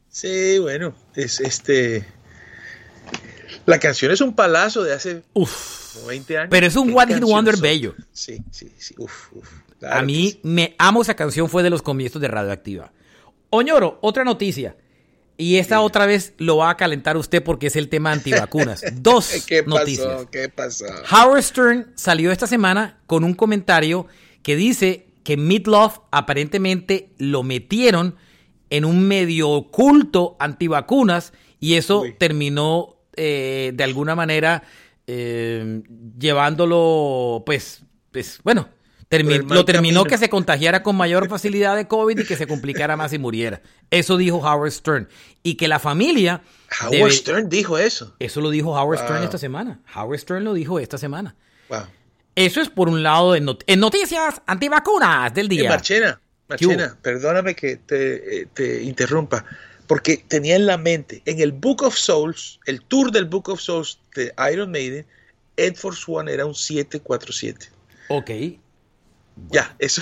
[0.09, 2.05] Sí, bueno, es este.
[3.66, 6.05] La canción es un palazo de hace Uf.
[6.07, 6.47] 20 años.
[6.49, 7.61] Pero es un ¿Qué One Hit Wonder son?
[7.61, 7.95] bello.
[8.11, 8.95] Sí, sí, sí.
[8.97, 9.49] Uf, uf.
[9.89, 10.39] A mí sí.
[10.43, 12.91] me amo esa canción, fue de los comienzos de Radioactiva.
[13.49, 14.76] Oñoro, otra noticia.
[15.36, 18.84] Y esta otra vez lo va a calentar usted porque es el tema antivacunas.
[19.01, 19.80] Dos ¿Qué pasó?
[19.80, 20.26] noticias.
[20.32, 20.86] ¿Qué pasó?
[21.11, 24.07] Howard Stern salió esta semana con un comentario
[24.43, 28.16] que dice que Midlove aparentemente lo metieron
[28.70, 32.14] en un medio oculto antivacunas y eso Uy.
[32.18, 34.64] terminó eh, de alguna manera
[35.07, 35.82] eh,
[36.18, 38.70] llevándolo, pues, pues bueno,
[39.09, 40.03] termi- lo terminó camino.
[40.05, 43.61] que se contagiara con mayor facilidad de COVID y que se complicara más y muriera.
[43.91, 45.07] Eso dijo Howard Stern.
[45.43, 46.41] Y que la familia...
[46.82, 48.16] Howard debe- Stern dijo eso.
[48.20, 49.82] Eso lo dijo Howard Stern esta semana.
[49.95, 51.36] Howard Stern lo dijo esta semana.
[51.70, 51.84] Wow.
[52.36, 55.70] Eso es por un lado en, not- en noticias antivacunas del Eh, día.
[55.70, 56.20] Marchena,
[56.57, 56.74] ¿Qué hubo?
[56.76, 59.45] Marchena, perdóname que te, eh, te interrumpa,
[59.88, 63.60] porque tenía en la mente, en el Book of Souls, el tour del Book of
[63.60, 65.06] Souls de Iron Maiden,
[65.58, 67.68] Ed Force One era un 747.
[68.10, 68.30] Ok,
[69.52, 70.02] Ya, eso.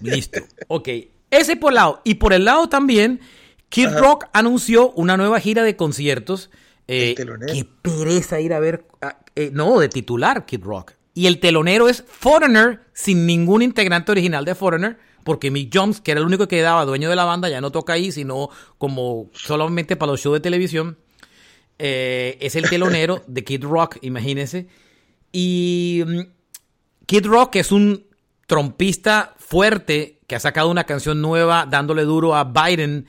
[0.00, 0.40] listo.
[0.68, 0.88] Ok,
[1.30, 2.00] ese por lado.
[2.04, 3.20] Y por el lado también,
[3.68, 3.98] Kid Ajá.
[3.98, 6.50] Rock anunció una nueva gira de conciertos.
[6.88, 8.84] Eh, qué pereza ir a ver.
[9.36, 10.92] eh, no, de titular Kid Rock.
[11.14, 14.98] Y el telonero es Foreigner, sin ningún integrante original de Foreigner.
[15.24, 17.70] Porque Mick Jones, que era el único que quedaba dueño de la banda, ya no
[17.70, 20.98] toca ahí, sino como solamente para los shows de televisión.
[21.78, 24.68] Eh, es el telonero de Kid Rock, imagínense.
[25.32, 26.20] Y mm,
[27.06, 28.06] Kid Rock es un
[28.46, 33.06] trompista fuerte que ha sacado una canción nueva dándole duro a Biden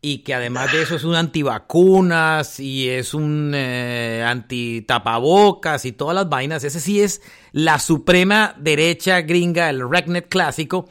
[0.00, 6.14] y que además de eso es un antivacunas y es un eh, anti-tapabocas y todas
[6.14, 6.62] las vainas.
[6.62, 7.20] Ese sí es
[7.52, 10.88] la suprema derecha gringa, el Regnet clásico.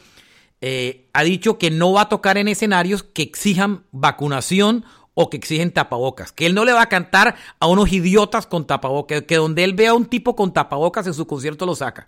[0.62, 5.38] Eh, ha dicho que no va a tocar en escenarios que exijan vacunación o que
[5.38, 6.32] exigen tapabocas.
[6.32, 9.24] Que él no le va a cantar a unos idiotas con tapabocas.
[9.24, 12.08] Que donde él vea a un tipo con tapabocas en su concierto lo saca.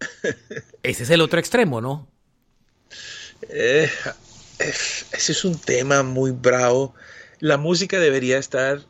[0.82, 2.08] Ese es el otro extremo, ¿no?
[3.48, 3.90] Eh,
[4.58, 6.94] ese es un tema muy bravo.
[7.40, 8.80] La música debería estar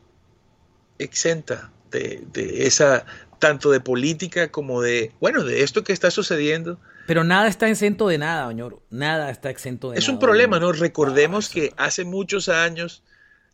[0.99, 3.05] exenta de, de esa,
[3.39, 6.79] tanto de política como de, bueno, de esto que está sucediendo.
[7.07, 8.81] Pero nada está exento de nada, señor.
[8.89, 10.13] Nada está exento de Es nada.
[10.13, 10.71] un problema, ¿no?
[10.71, 13.03] Recordemos Ah, que hace muchos años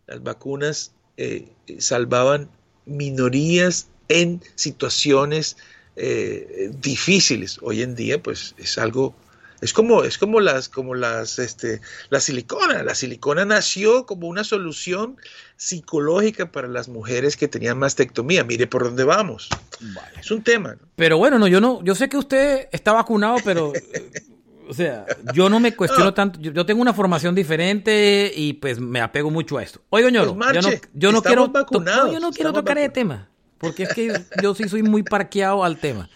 [0.08, 1.50] las vacunas eh,
[1.80, 2.50] salvaban
[2.86, 5.58] minorías en situaciones
[5.96, 7.60] eh, difíciles.
[7.62, 9.14] Hoy en día, pues, es algo,
[9.62, 12.84] es como, es como las, como las, este, la silicona.
[12.84, 15.18] La silicona nació como una solución
[15.56, 18.44] psicológica para las mujeres que tenían mastectomía.
[18.44, 19.50] Mire por dónde vamos.
[19.80, 20.20] Vale.
[20.20, 20.88] Es un tema, ¿no?
[20.96, 23.72] Pero bueno, no, yo no, yo sé que usted está vacunado, pero
[24.68, 26.14] o sea, yo no me cuestiono No.
[26.14, 26.40] tanto.
[26.42, 29.82] Yo, yo tengo una formación diferente y pues me apego mucho a esto.
[29.92, 32.54] Oye, doñoro, Pues yo no, yo no quiero, to- vacunados, no, yo no quiero estamos
[32.64, 33.28] tocar ese vacunados.
[33.28, 36.10] tema, porque es que yo sí soy muy parqueado al tema.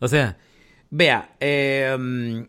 [0.00, 0.36] O sea,
[0.90, 2.46] vea, eh,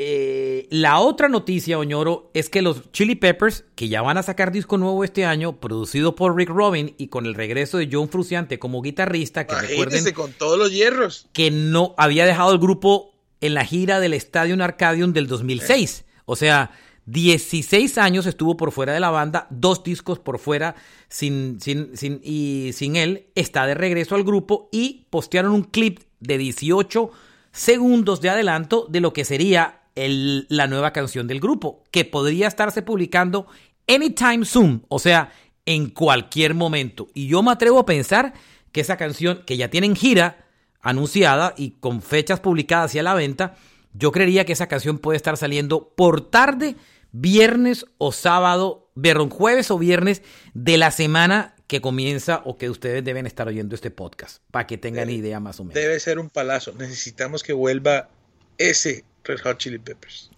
[0.00, 4.52] eh, la otra noticia, Oñoro, es que los Chili Peppers, que ya van a sacar
[4.52, 8.60] disco nuevo este año, producido por Rick Robin y con el regreso de John Fruciante
[8.60, 11.26] como guitarrista, que recuerden con todos los hierros.
[11.32, 16.04] que no había dejado el grupo en la gira del Stadium Arcadium del 2006.
[16.26, 16.70] O sea,
[17.06, 20.76] 16 años estuvo por fuera de la banda, dos discos por fuera
[21.08, 23.26] sin, sin, sin, y sin él.
[23.34, 27.10] Está de regreso al grupo y postearon un clip de 18
[27.50, 32.48] segundos de adelanto de lo que sería el- la nueva canción del grupo, que podría
[32.48, 33.46] estarse publicando
[33.86, 35.32] anytime soon, o sea,
[35.66, 37.08] en cualquier momento.
[37.14, 38.32] Y yo me atrevo a pensar
[38.72, 40.44] que esa canción, que ya tienen gira
[40.80, 43.56] anunciada y con fechas publicadas y a la venta,
[43.92, 46.76] yo creería que esa canción puede estar saliendo por tarde,
[47.12, 50.22] viernes o sábado, perdón, jueves o viernes
[50.54, 54.78] de la semana que comienza o que ustedes deben estar oyendo este podcast, para que
[54.78, 55.74] tengan idea más o menos.
[55.74, 56.72] Debe ser un palazo.
[56.78, 58.08] Necesitamos que vuelva
[58.56, 60.30] ese Red Hot Chili Peppers.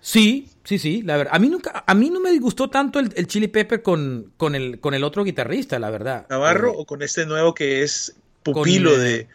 [0.00, 1.34] Sí, sí, sí, la verdad.
[1.34, 4.80] A mí nunca, a mí no me disgustó tanto el, Chili Pepper con, con, el,
[4.80, 6.26] con el otro guitarrista, la verdad.
[6.30, 9.28] ¿Navarro eh, o con este nuevo que es pupilo de,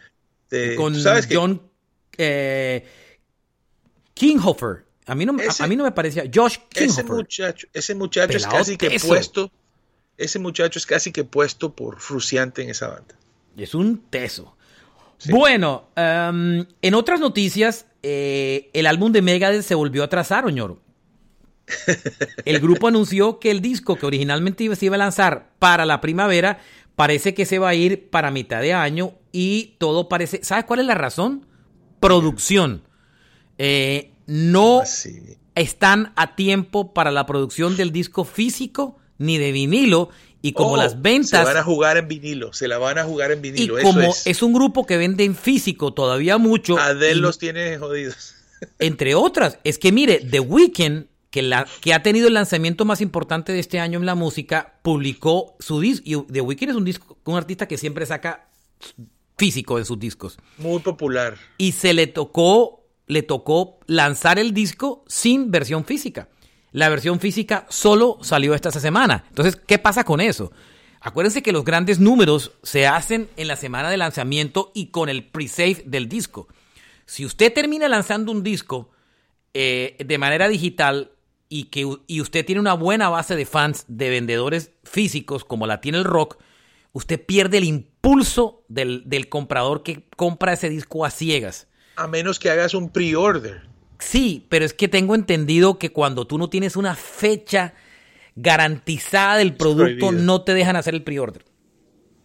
[0.76, 0.94] Con
[1.30, 1.62] John
[2.18, 2.84] eh,
[4.14, 4.84] Kinghofer.
[5.06, 6.24] A mí, no, a, mí no me parecía.
[6.34, 7.04] Josh Kinghofer.
[7.04, 9.52] Ese muchacho, ese muchacho es casi que puesto
[10.16, 13.14] ese muchacho es casi que puesto por Fruciante en esa banda.
[13.56, 14.55] Es un teso.
[15.28, 20.80] Bueno, em, en otras noticias, eh, el álbum de Megadeth se volvió a trazar, Oñoro.
[22.44, 26.60] El grupo anunció que el disco que originalmente se iba a lanzar para la primavera
[26.94, 30.44] parece que se va a ir para mitad de año y todo parece...
[30.44, 31.46] ¿Sabes cuál es la razón?
[32.00, 32.82] Producción.
[33.58, 34.82] Eh, no
[35.54, 40.10] están a tiempo para la producción del disco físico ni de vinilo.
[40.46, 41.40] Y como oh, las ventas.
[41.40, 43.80] Se van a jugar en vinilo, se la van a jugar en vinilo.
[43.80, 44.42] Y como es.
[44.42, 46.78] un grupo que vende en físico todavía mucho.
[46.78, 48.34] Adele los tiene jodidos.
[48.78, 53.00] Entre otras, es que mire, The Weeknd, que, la, que ha tenido el lanzamiento más
[53.00, 56.02] importante de este año en la música, publicó su disco.
[56.04, 58.48] Y The Weeknd es un, disco, un artista que siempre saca
[59.36, 60.38] físico en sus discos.
[60.58, 61.36] Muy popular.
[61.58, 66.28] Y se le tocó, le tocó lanzar el disco sin versión física.
[66.76, 69.24] La versión física solo salió esta semana.
[69.30, 70.52] Entonces, ¿qué pasa con eso?
[71.00, 75.24] Acuérdense que los grandes números se hacen en la semana de lanzamiento y con el
[75.24, 76.48] pre-save del disco.
[77.06, 78.90] Si usted termina lanzando un disco
[79.54, 81.12] eh, de manera digital
[81.48, 85.80] y que y usted tiene una buena base de fans, de vendedores físicos, como la
[85.80, 86.36] tiene el rock,
[86.92, 91.68] usted pierde el impulso del, del comprador que compra ese disco a ciegas.
[91.96, 93.62] A menos que hagas un pre-order.
[93.98, 97.74] Sí, pero es que tengo entendido que cuando tú no tienes una fecha
[98.34, 101.44] garantizada del producto, no te dejan hacer el pre-order.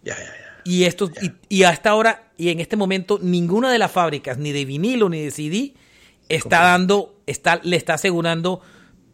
[0.04, 0.62] Ya, ya, ya.
[0.64, 1.10] Y, esto,
[1.50, 5.22] Y, hasta ahora, y en este momento, ninguna de las fábricas, ni de vinilo ni
[5.22, 5.74] de CD,
[6.30, 8.62] está dando, está, le está asegurando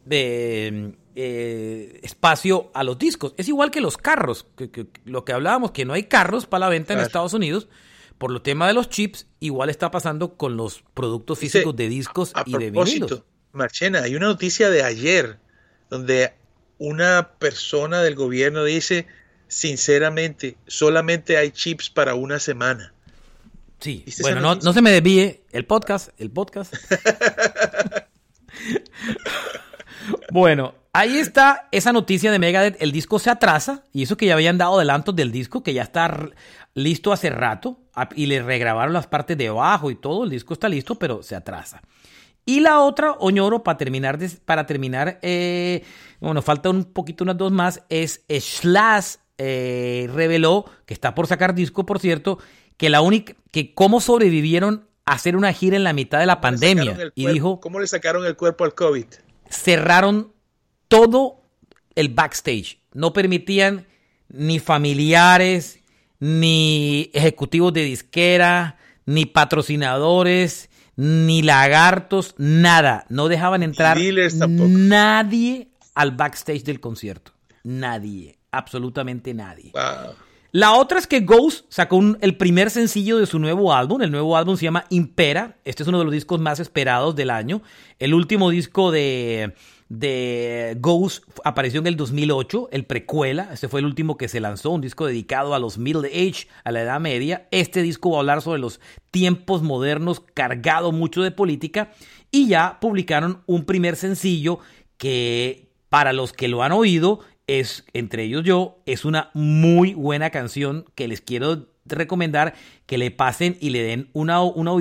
[0.10, 3.34] eh, eh, espacio a los discos.
[3.38, 6.70] Es igual que los carros, que, lo que hablábamos, que no hay carros para la
[6.70, 7.70] venta en Estados Unidos
[8.18, 12.34] por lo tema de los chips, igual está pasando con los productos físicos de discos
[12.46, 13.24] y de vinilos.
[13.54, 15.38] Marchena, hay una noticia de ayer
[15.90, 16.34] donde
[16.78, 19.08] una persona del gobierno dice,
[19.48, 22.94] sinceramente, solamente hay chips para una semana.
[23.80, 26.74] Sí, bueno, no, no, se me desvíe el podcast, el podcast.
[30.32, 32.82] bueno, Ahí está esa noticia de Megadeth.
[32.82, 35.84] El disco se atrasa y eso que ya habían dado adelantos del disco, que ya
[35.84, 36.32] está
[36.74, 37.78] listo hace rato
[38.16, 40.24] y le regrabaron las partes de abajo y todo.
[40.24, 41.82] El disco está listo, pero se atrasa.
[42.46, 45.84] Y la otra, Oñoro, para terminar, para terminar eh,
[46.20, 51.54] bueno, falta un poquito unas dos más, es Slash eh, reveló, que está por sacar
[51.54, 52.40] disco, por cierto,
[52.78, 56.42] que la única, que cómo sobrevivieron a hacer una gira en la mitad de la
[56.42, 57.12] pandemia.
[57.16, 59.06] Y dijo, ¿cómo le sacaron el cuerpo al COVID?
[59.50, 60.34] Cerraron
[60.88, 61.42] todo
[61.96, 62.80] el backstage.
[62.94, 63.86] No permitían
[64.30, 65.77] ni familiares,
[66.20, 73.06] ni ejecutivos de disquera, ni patrocinadores, ni lagartos, nada.
[73.10, 77.34] No dejaban entrar nadie al backstage del concierto.
[77.64, 79.72] Nadie, absolutamente nadie.
[80.52, 84.02] La otra es que Ghost sacó el primer sencillo de su nuevo álbum.
[84.02, 85.58] El nuevo álbum se llama Impera.
[85.66, 87.62] Este es uno de los discos más esperados del año.
[88.00, 89.54] El último disco de
[89.90, 94.72] de Ghost apareció en el 2008, el precuela, este fue el último que se lanzó,
[94.72, 97.48] un disco dedicado a los Middle Age, a la Edad Media.
[97.52, 98.80] Este disco va a hablar sobre los
[99.12, 101.92] tiempos modernos, cargado mucho de política,
[102.32, 104.60] y ya publicaron un primer sencillo
[104.98, 110.32] que para los que lo han oído, es, entre ellos yo, es una muy buena
[110.32, 112.54] canción que les quiero recomendar
[112.86, 114.72] que le pasen y le den una, una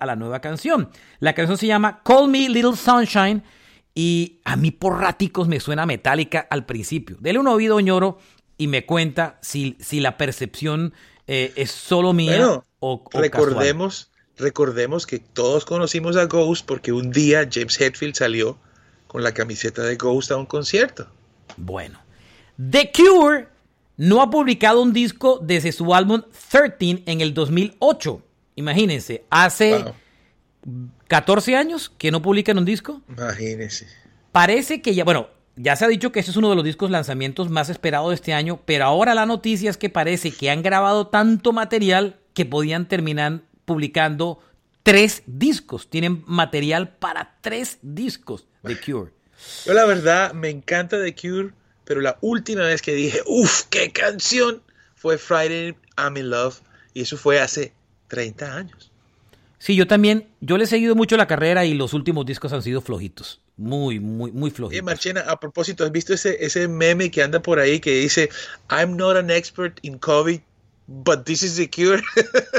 [0.00, 0.90] a la nueva canción.
[1.20, 3.44] La canción se llama Call Me Little Sunshine
[3.98, 7.16] y a mí por raticos me suena metálica al principio.
[7.18, 8.18] Dele un oído, ñoro,
[8.58, 10.92] y me cuenta si, si la percepción
[11.26, 17.48] eh, es solo mía o, recordemos, recordemos que todos conocimos a Ghost porque un día
[17.50, 18.58] James Hetfield salió
[19.06, 21.08] con la camiseta de Ghost a un concierto.
[21.56, 21.98] Bueno,
[22.58, 23.48] The Cure
[23.96, 28.22] no ha publicado un disco desde su álbum 13 en el 2008.
[28.56, 29.84] Imagínense, hace
[31.08, 33.02] 14 años que no publican un disco.
[33.08, 33.86] Imagínese.
[34.32, 36.90] Parece que ya, bueno, ya se ha dicho que este es uno de los discos
[36.90, 40.62] lanzamientos más esperados de este año, pero ahora la noticia es que parece que han
[40.62, 44.40] grabado tanto material que podían terminar publicando
[44.82, 45.88] tres discos.
[45.88, 49.12] Tienen material para tres discos de Cure.
[49.64, 51.52] Yo la verdad me encanta The Cure,
[51.84, 54.62] pero la última vez que dije, uff, qué canción,
[54.94, 56.60] fue Friday I'm in Love
[56.92, 57.72] y eso fue hace
[58.08, 58.92] 30 años.
[59.58, 62.62] Sí, yo también, yo le he seguido mucho la carrera y los últimos discos han
[62.62, 63.40] sido flojitos.
[63.56, 64.82] Muy, muy, muy flojitos.
[64.82, 68.28] Y Marchena, a propósito, ¿has visto ese, ese meme que anda por ahí que dice,
[68.70, 70.40] I'm not an expert in COVID,
[70.86, 72.02] but this is the cure?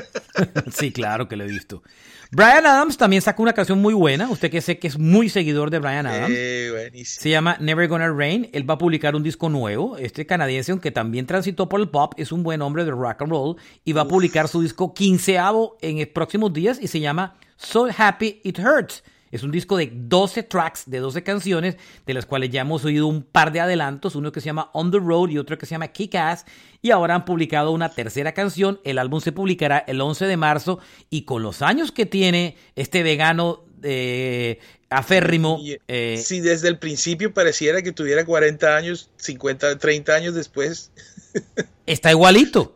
[0.74, 1.84] sí, claro que lo he visto.
[2.32, 4.30] Brian Adams también sacó una canción muy buena.
[4.30, 6.34] Usted que sé que es muy seguidor de Brian Adams.
[6.36, 8.50] Eh, se llama Never Gonna Rain.
[8.54, 9.98] Él va a publicar un disco nuevo.
[9.98, 13.32] Este canadiense, aunque también transitó por el pop, es un buen hombre de rock and
[13.32, 13.56] roll.
[13.86, 17.88] Y va a publicar su disco quinceavo en los próximos días y se llama So
[17.98, 19.04] Happy It Hurts.
[19.32, 21.76] Es un disco de 12 tracks, de 12 canciones,
[22.06, 24.92] de las cuales ya hemos oído un par de adelantos, uno que se llama On
[24.92, 26.46] the Road y otro que se llama Kick Ass,
[26.82, 28.80] y ahora han publicado una tercera canción.
[28.84, 33.04] El álbum se publicará el 11 de marzo y con los años que tiene este
[33.04, 34.60] vegano eh,
[34.90, 35.60] aférrimo.
[35.88, 40.92] Eh, si desde el principio pareciera que tuviera 40 años, 50, 30 años después.
[41.86, 42.76] está igualito.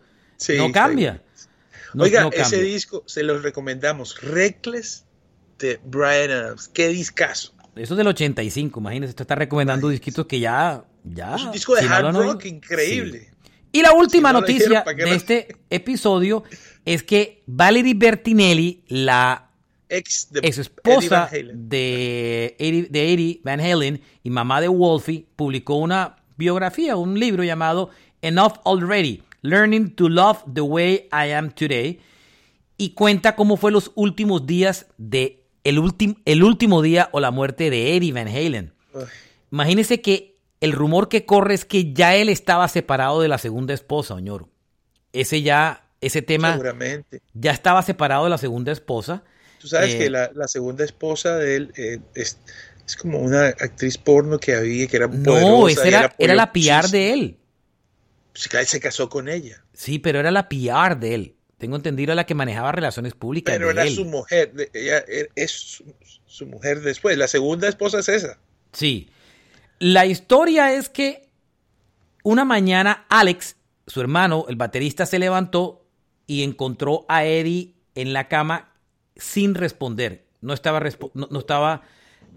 [0.57, 1.21] no cambia.
[1.97, 4.21] Oiga, ese disco se los recomendamos.
[4.21, 5.05] Reckless
[5.61, 6.67] de Brian Adams.
[6.67, 7.53] Qué discazo.
[7.75, 11.35] Eso es del 85, imagínese, usted está recomendando disquitos que ya, ya.
[11.35, 13.29] Es un disco de hard rock increíble.
[13.71, 16.43] Y la última noticia de este episodio
[16.83, 19.49] es que Valerie Bertinelli, la
[19.87, 26.97] ex, esposa de Eddie, de Eddie Van Halen y mamá de Wolfie, publicó una biografía,
[26.97, 27.89] un libro llamado
[28.21, 32.01] Enough Already, Learning to Love the Way I Am Today,
[32.75, 35.81] y cuenta cómo fue los últimos días de el,
[36.25, 38.73] el último día o la muerte de Eddie Van Halen.
[39.51, 43.73] Imagínese que el rumor que corre es que ya él estaba separado de la segunda
[43.73, 44.49] esposa, Oñoro.
[45.11, 46.53] Ese ya, ese tema.
[46.53, 47.21] Seguramente.
[47.33, 49.23] Ya estaba separado de la segunda esposa.
[49.59, 52.37] Tú sabes que eh, la, segunda esposa de él eh, es,
[52.99, 57.13] como una actriz porno que había, que era No, esa era, era, la PR de
[57.13, 57.37] él.
[58.33, 59.63] Se casó con ella.
[59.73, 61.35] Sí, pero era la PR de él.
[61.61, 63.53] Tengo entendido la que manejaba relaciones públicas.
[63.53, 65.05] Pero era su mujer, ella
[65.35, 65.83] es
[66.25, 67.15] su, mujer después.
[67.19, 68.39] La segunda esposa es esa.
[68.73, 69.11] Sí.
[69.77, 71.29] La historia es que
[72.23, 75.85] una mañana Alex, su hermano, el baterista, se levantó
[76.25, 78.73] y encontró a Eddie en la cama
[79.15, 80.25] sin responder.
[80.41, 80.81] No estaba,
[81.13, 81.83] no, estaba,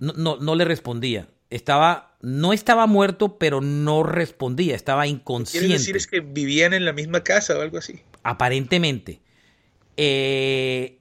[0.00, 1.28] no, no, le respondía.
[1.48, 4.76] Estaba, no estaba muerto, pero no respondía.
[4.76, 5.66] Estaba inconsciente.
[5.66, 8.02] ¿Quiere decir es que vivían en la misma casa o algo así?
[8.24, 9.20] Aparentemente.
[9.96, 10.98] Eh,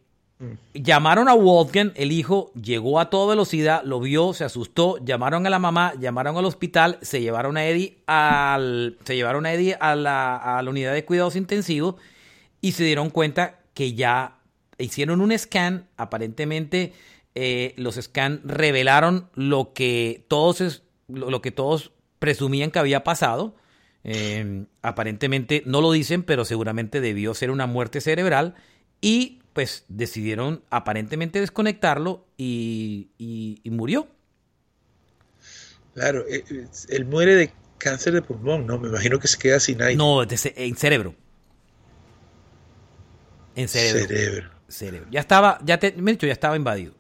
[0.74, 5.50] llamaron a Wolfgang, el hijo, llegó a toda velocidad, lo vio, se asustó, llamaron a
[5.50, 9.96] la mamá, llamaron al hospital, se llevaron a Eddie al, se llevaron a Eddie a
[9.96, 11.96] la, a la unidad de cuidados intensivos
[12.62, 14.38] y se dieron cuenta que ya
[14.78, 16.94] hicieron un scan, aparentemente
[17.36, 23.56] eh, los scans revelaron lo que todos, lo que todos presumían que había pasado
[24.04, 28.56] Em, aparentemente no lo dicen, pero seguramente debió ser una muerte cerebral
[29.00, 34.08] y pues decidieron aparentemente desconectarlo y, murió.
[35.94, 38.80] Claro, eh, eh, él muere de cáncer de pulmón, ¿no?
[38.80, 39.96] Me imagino que se queda sin aire.
[39.96, 41.16] No, en cerebro.
[43.56, 44.50] En cerebro.
[44.68, 45.08] Cerebro.
[45.12, 46.94] Ya estaba, ya te, me he dicho, ya estaba invadido.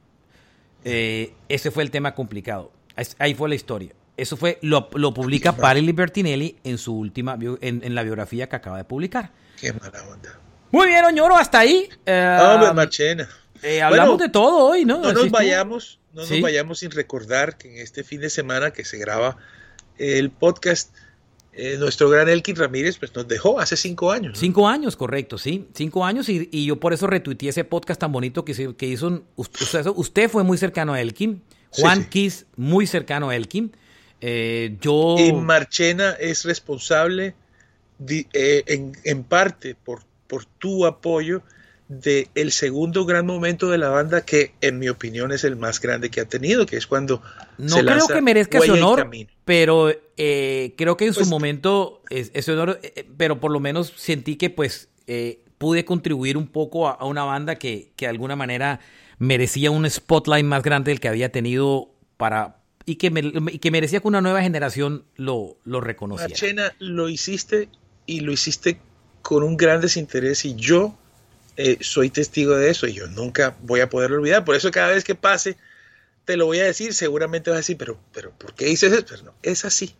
[0.86, 2.72] Eh, ese fue el tema complicado.
[3.18, 3.93] Ahí fue la historia.
[4.16, 8.78] Eso fue, lo, lo publica Pari Bertinelli en su última, en, la biografía que acaba
[8.78, 9.32] de publicar.
[9.59, 10.39] Qué mala onda.
[10.72, 11.89] Muy bien, Oñoro, hasta ahí.
[12.05, 13.28] Eh, Marchena.
[13.64, 14.99] Eh, hablamos de todo hoy, ¿no?
[14.99, 18.84] No nos vayamos, no nos vayamos sin recordar que en este fin de semana que
[18.84, 19.38] se graba
[19.97, 20.93] el podcast,
[21.53, 24.38] eh, nuestro gran Elkin Ramírez pues nos dejó hace cinco años.
[24.38, 25.68] Cinco años, correcto, sí.
[25.74, 29.24] Cinco años y, yo por eso retuiteé ese podcast tan bonito que, que hizo.
[29.36, 31.41] usted, usted, fue muy cercano a Elkin.
[31.70, 33.76] Juan Kiss, muy cercano a Elkin.
[34.26, 35.17] Eh, yo...
[35.19, 37.36] Y Marchena es responsable
[38.07, 38.63] eh,
[39.03, 41.41] en, parte por, por tu apoyo
[41.89, 45.82] del el segundo gran momento de la banda que en mi opinión es el más
[45.82, 47.21] grande que ha tenido, que es cuando...
[47.57, 49.09] No creo que merezca ese honor,
[49.43, 52.80] pero eh, creo que en su pues momento ese honor,
[53.17, 54.88] pero por lo menos sentí que pues
[55.57, 58.80] pude contribuir un poco a, una banda que, que de alguna manera
[59.17, 63.12] merecía un spotlight más grande del que había tenido para, y que,
[63.62, 66.30] que merecía que una nueva generación lo, lo reconociera.
[66.30, 67.70] Marchena, lo hiciste
[68.06, 68.80] y lo hiciste
[69.22, 70.98] con un gran desinterés y yo
[71.56, 74.44] eh, soy testigo de eso y yo nunca voy a poderlo olvidar.
[74.44, 75.56] Por eso cada vez que pase,
[76.26, 79.24] te lo voy a decir, seguramente vas a decir, pero, pero ¿por qué dices eso?
[79.24, 79.96] no, es así.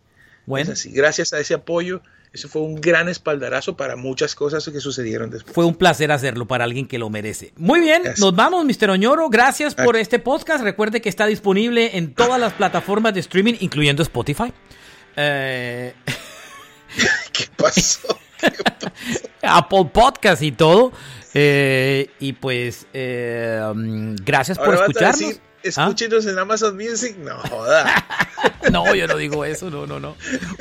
[0.46, 0.72] Bueno.
[0.72, 0.92] Es así.
[0.92, 2.02] Gracias a ese apoyo
[2.34, 5.54] eso fue un gran espaldarazo para muchas cosas que sucedieron después.
[5.54, 7.52] Fue un placer hacerlo para alguien que lo merece.
[7.56, 8.90] Muy bien, nos vamos, Mr.
[8.90, 9.30] Oñoro.
[9.30, 10.64] Gracias por este podcast.
[10.64, 14.52] Recuerde que está disponible en todas las plataformas de streaming, incluyendo Spotify.
[15.14, 15.94] Eh...
[17.32, 18.18] ¿Qué pasó?
[19.40, 20.92] Apple Podcast y todo.
[21.34, 25.40] Eh, y pues, eh, mm, gracias por escucharnos.
[25.64, 27.16] Escúchenos en Amazon Music.
[27.16, 27.86] No, joda.
[28.70, 30.14] no, yo no digo eso, no, no, no.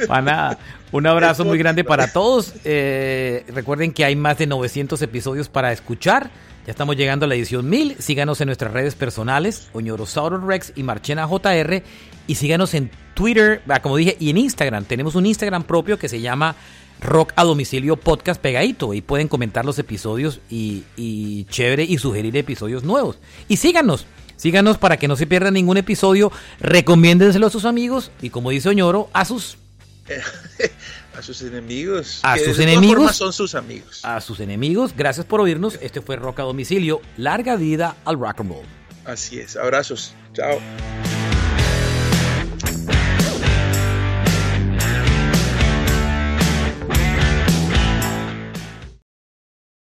[0.08, 0.60] Para nada.
[0.93, 2.54] Un abrazo muy grande para todos.
[2.64, 6.32] Eh, recuerden que hay más de 900 episodios para escuchar.
[6.66, 7.97] Ya estamos llegando a la edición 1000.
[7.99, 11.84] Síganos en nuestras redes personales, Oñorosaurus Rex y Marchena JR.
[12.26, 14.86] Y síganos en Twitter, ah, como dije, y en Instagram.
[14.86, 16.56] Tenemos un Instagram propio que se llama
[17.01, 18.93] Rock a Domicilio Podcast Pegadito.
[18.93, 23.20] Y pueden comentar los episodios y, y chévere y sugerir episodios nuevos.
[23.49, 24.08] Y síganos.
[24.36, 26.32] Síganos para que no se pierda ningún episodio.
[26.60, 29.58] Recomiéndenselo a sus amigos y como dice Oñoro, a sus...
[31.18, 32.20] a sus enemigos.
[32.24, 33.16] A sus enemigos.
[33.16, 34.02] son sus amigos.
[34.04, 34.94] A sus enemigos.
[34.96, 35.78] Gracias por oírnos.
[35.82, 37.02] Este fue Rock a Domicilio.
[37.18, 38.66] Larga vida al rock and roll.
[39.06, 39.56] Así es.
[39.56, 40.14] Abrazos.
[40.34, 40.60] Chao.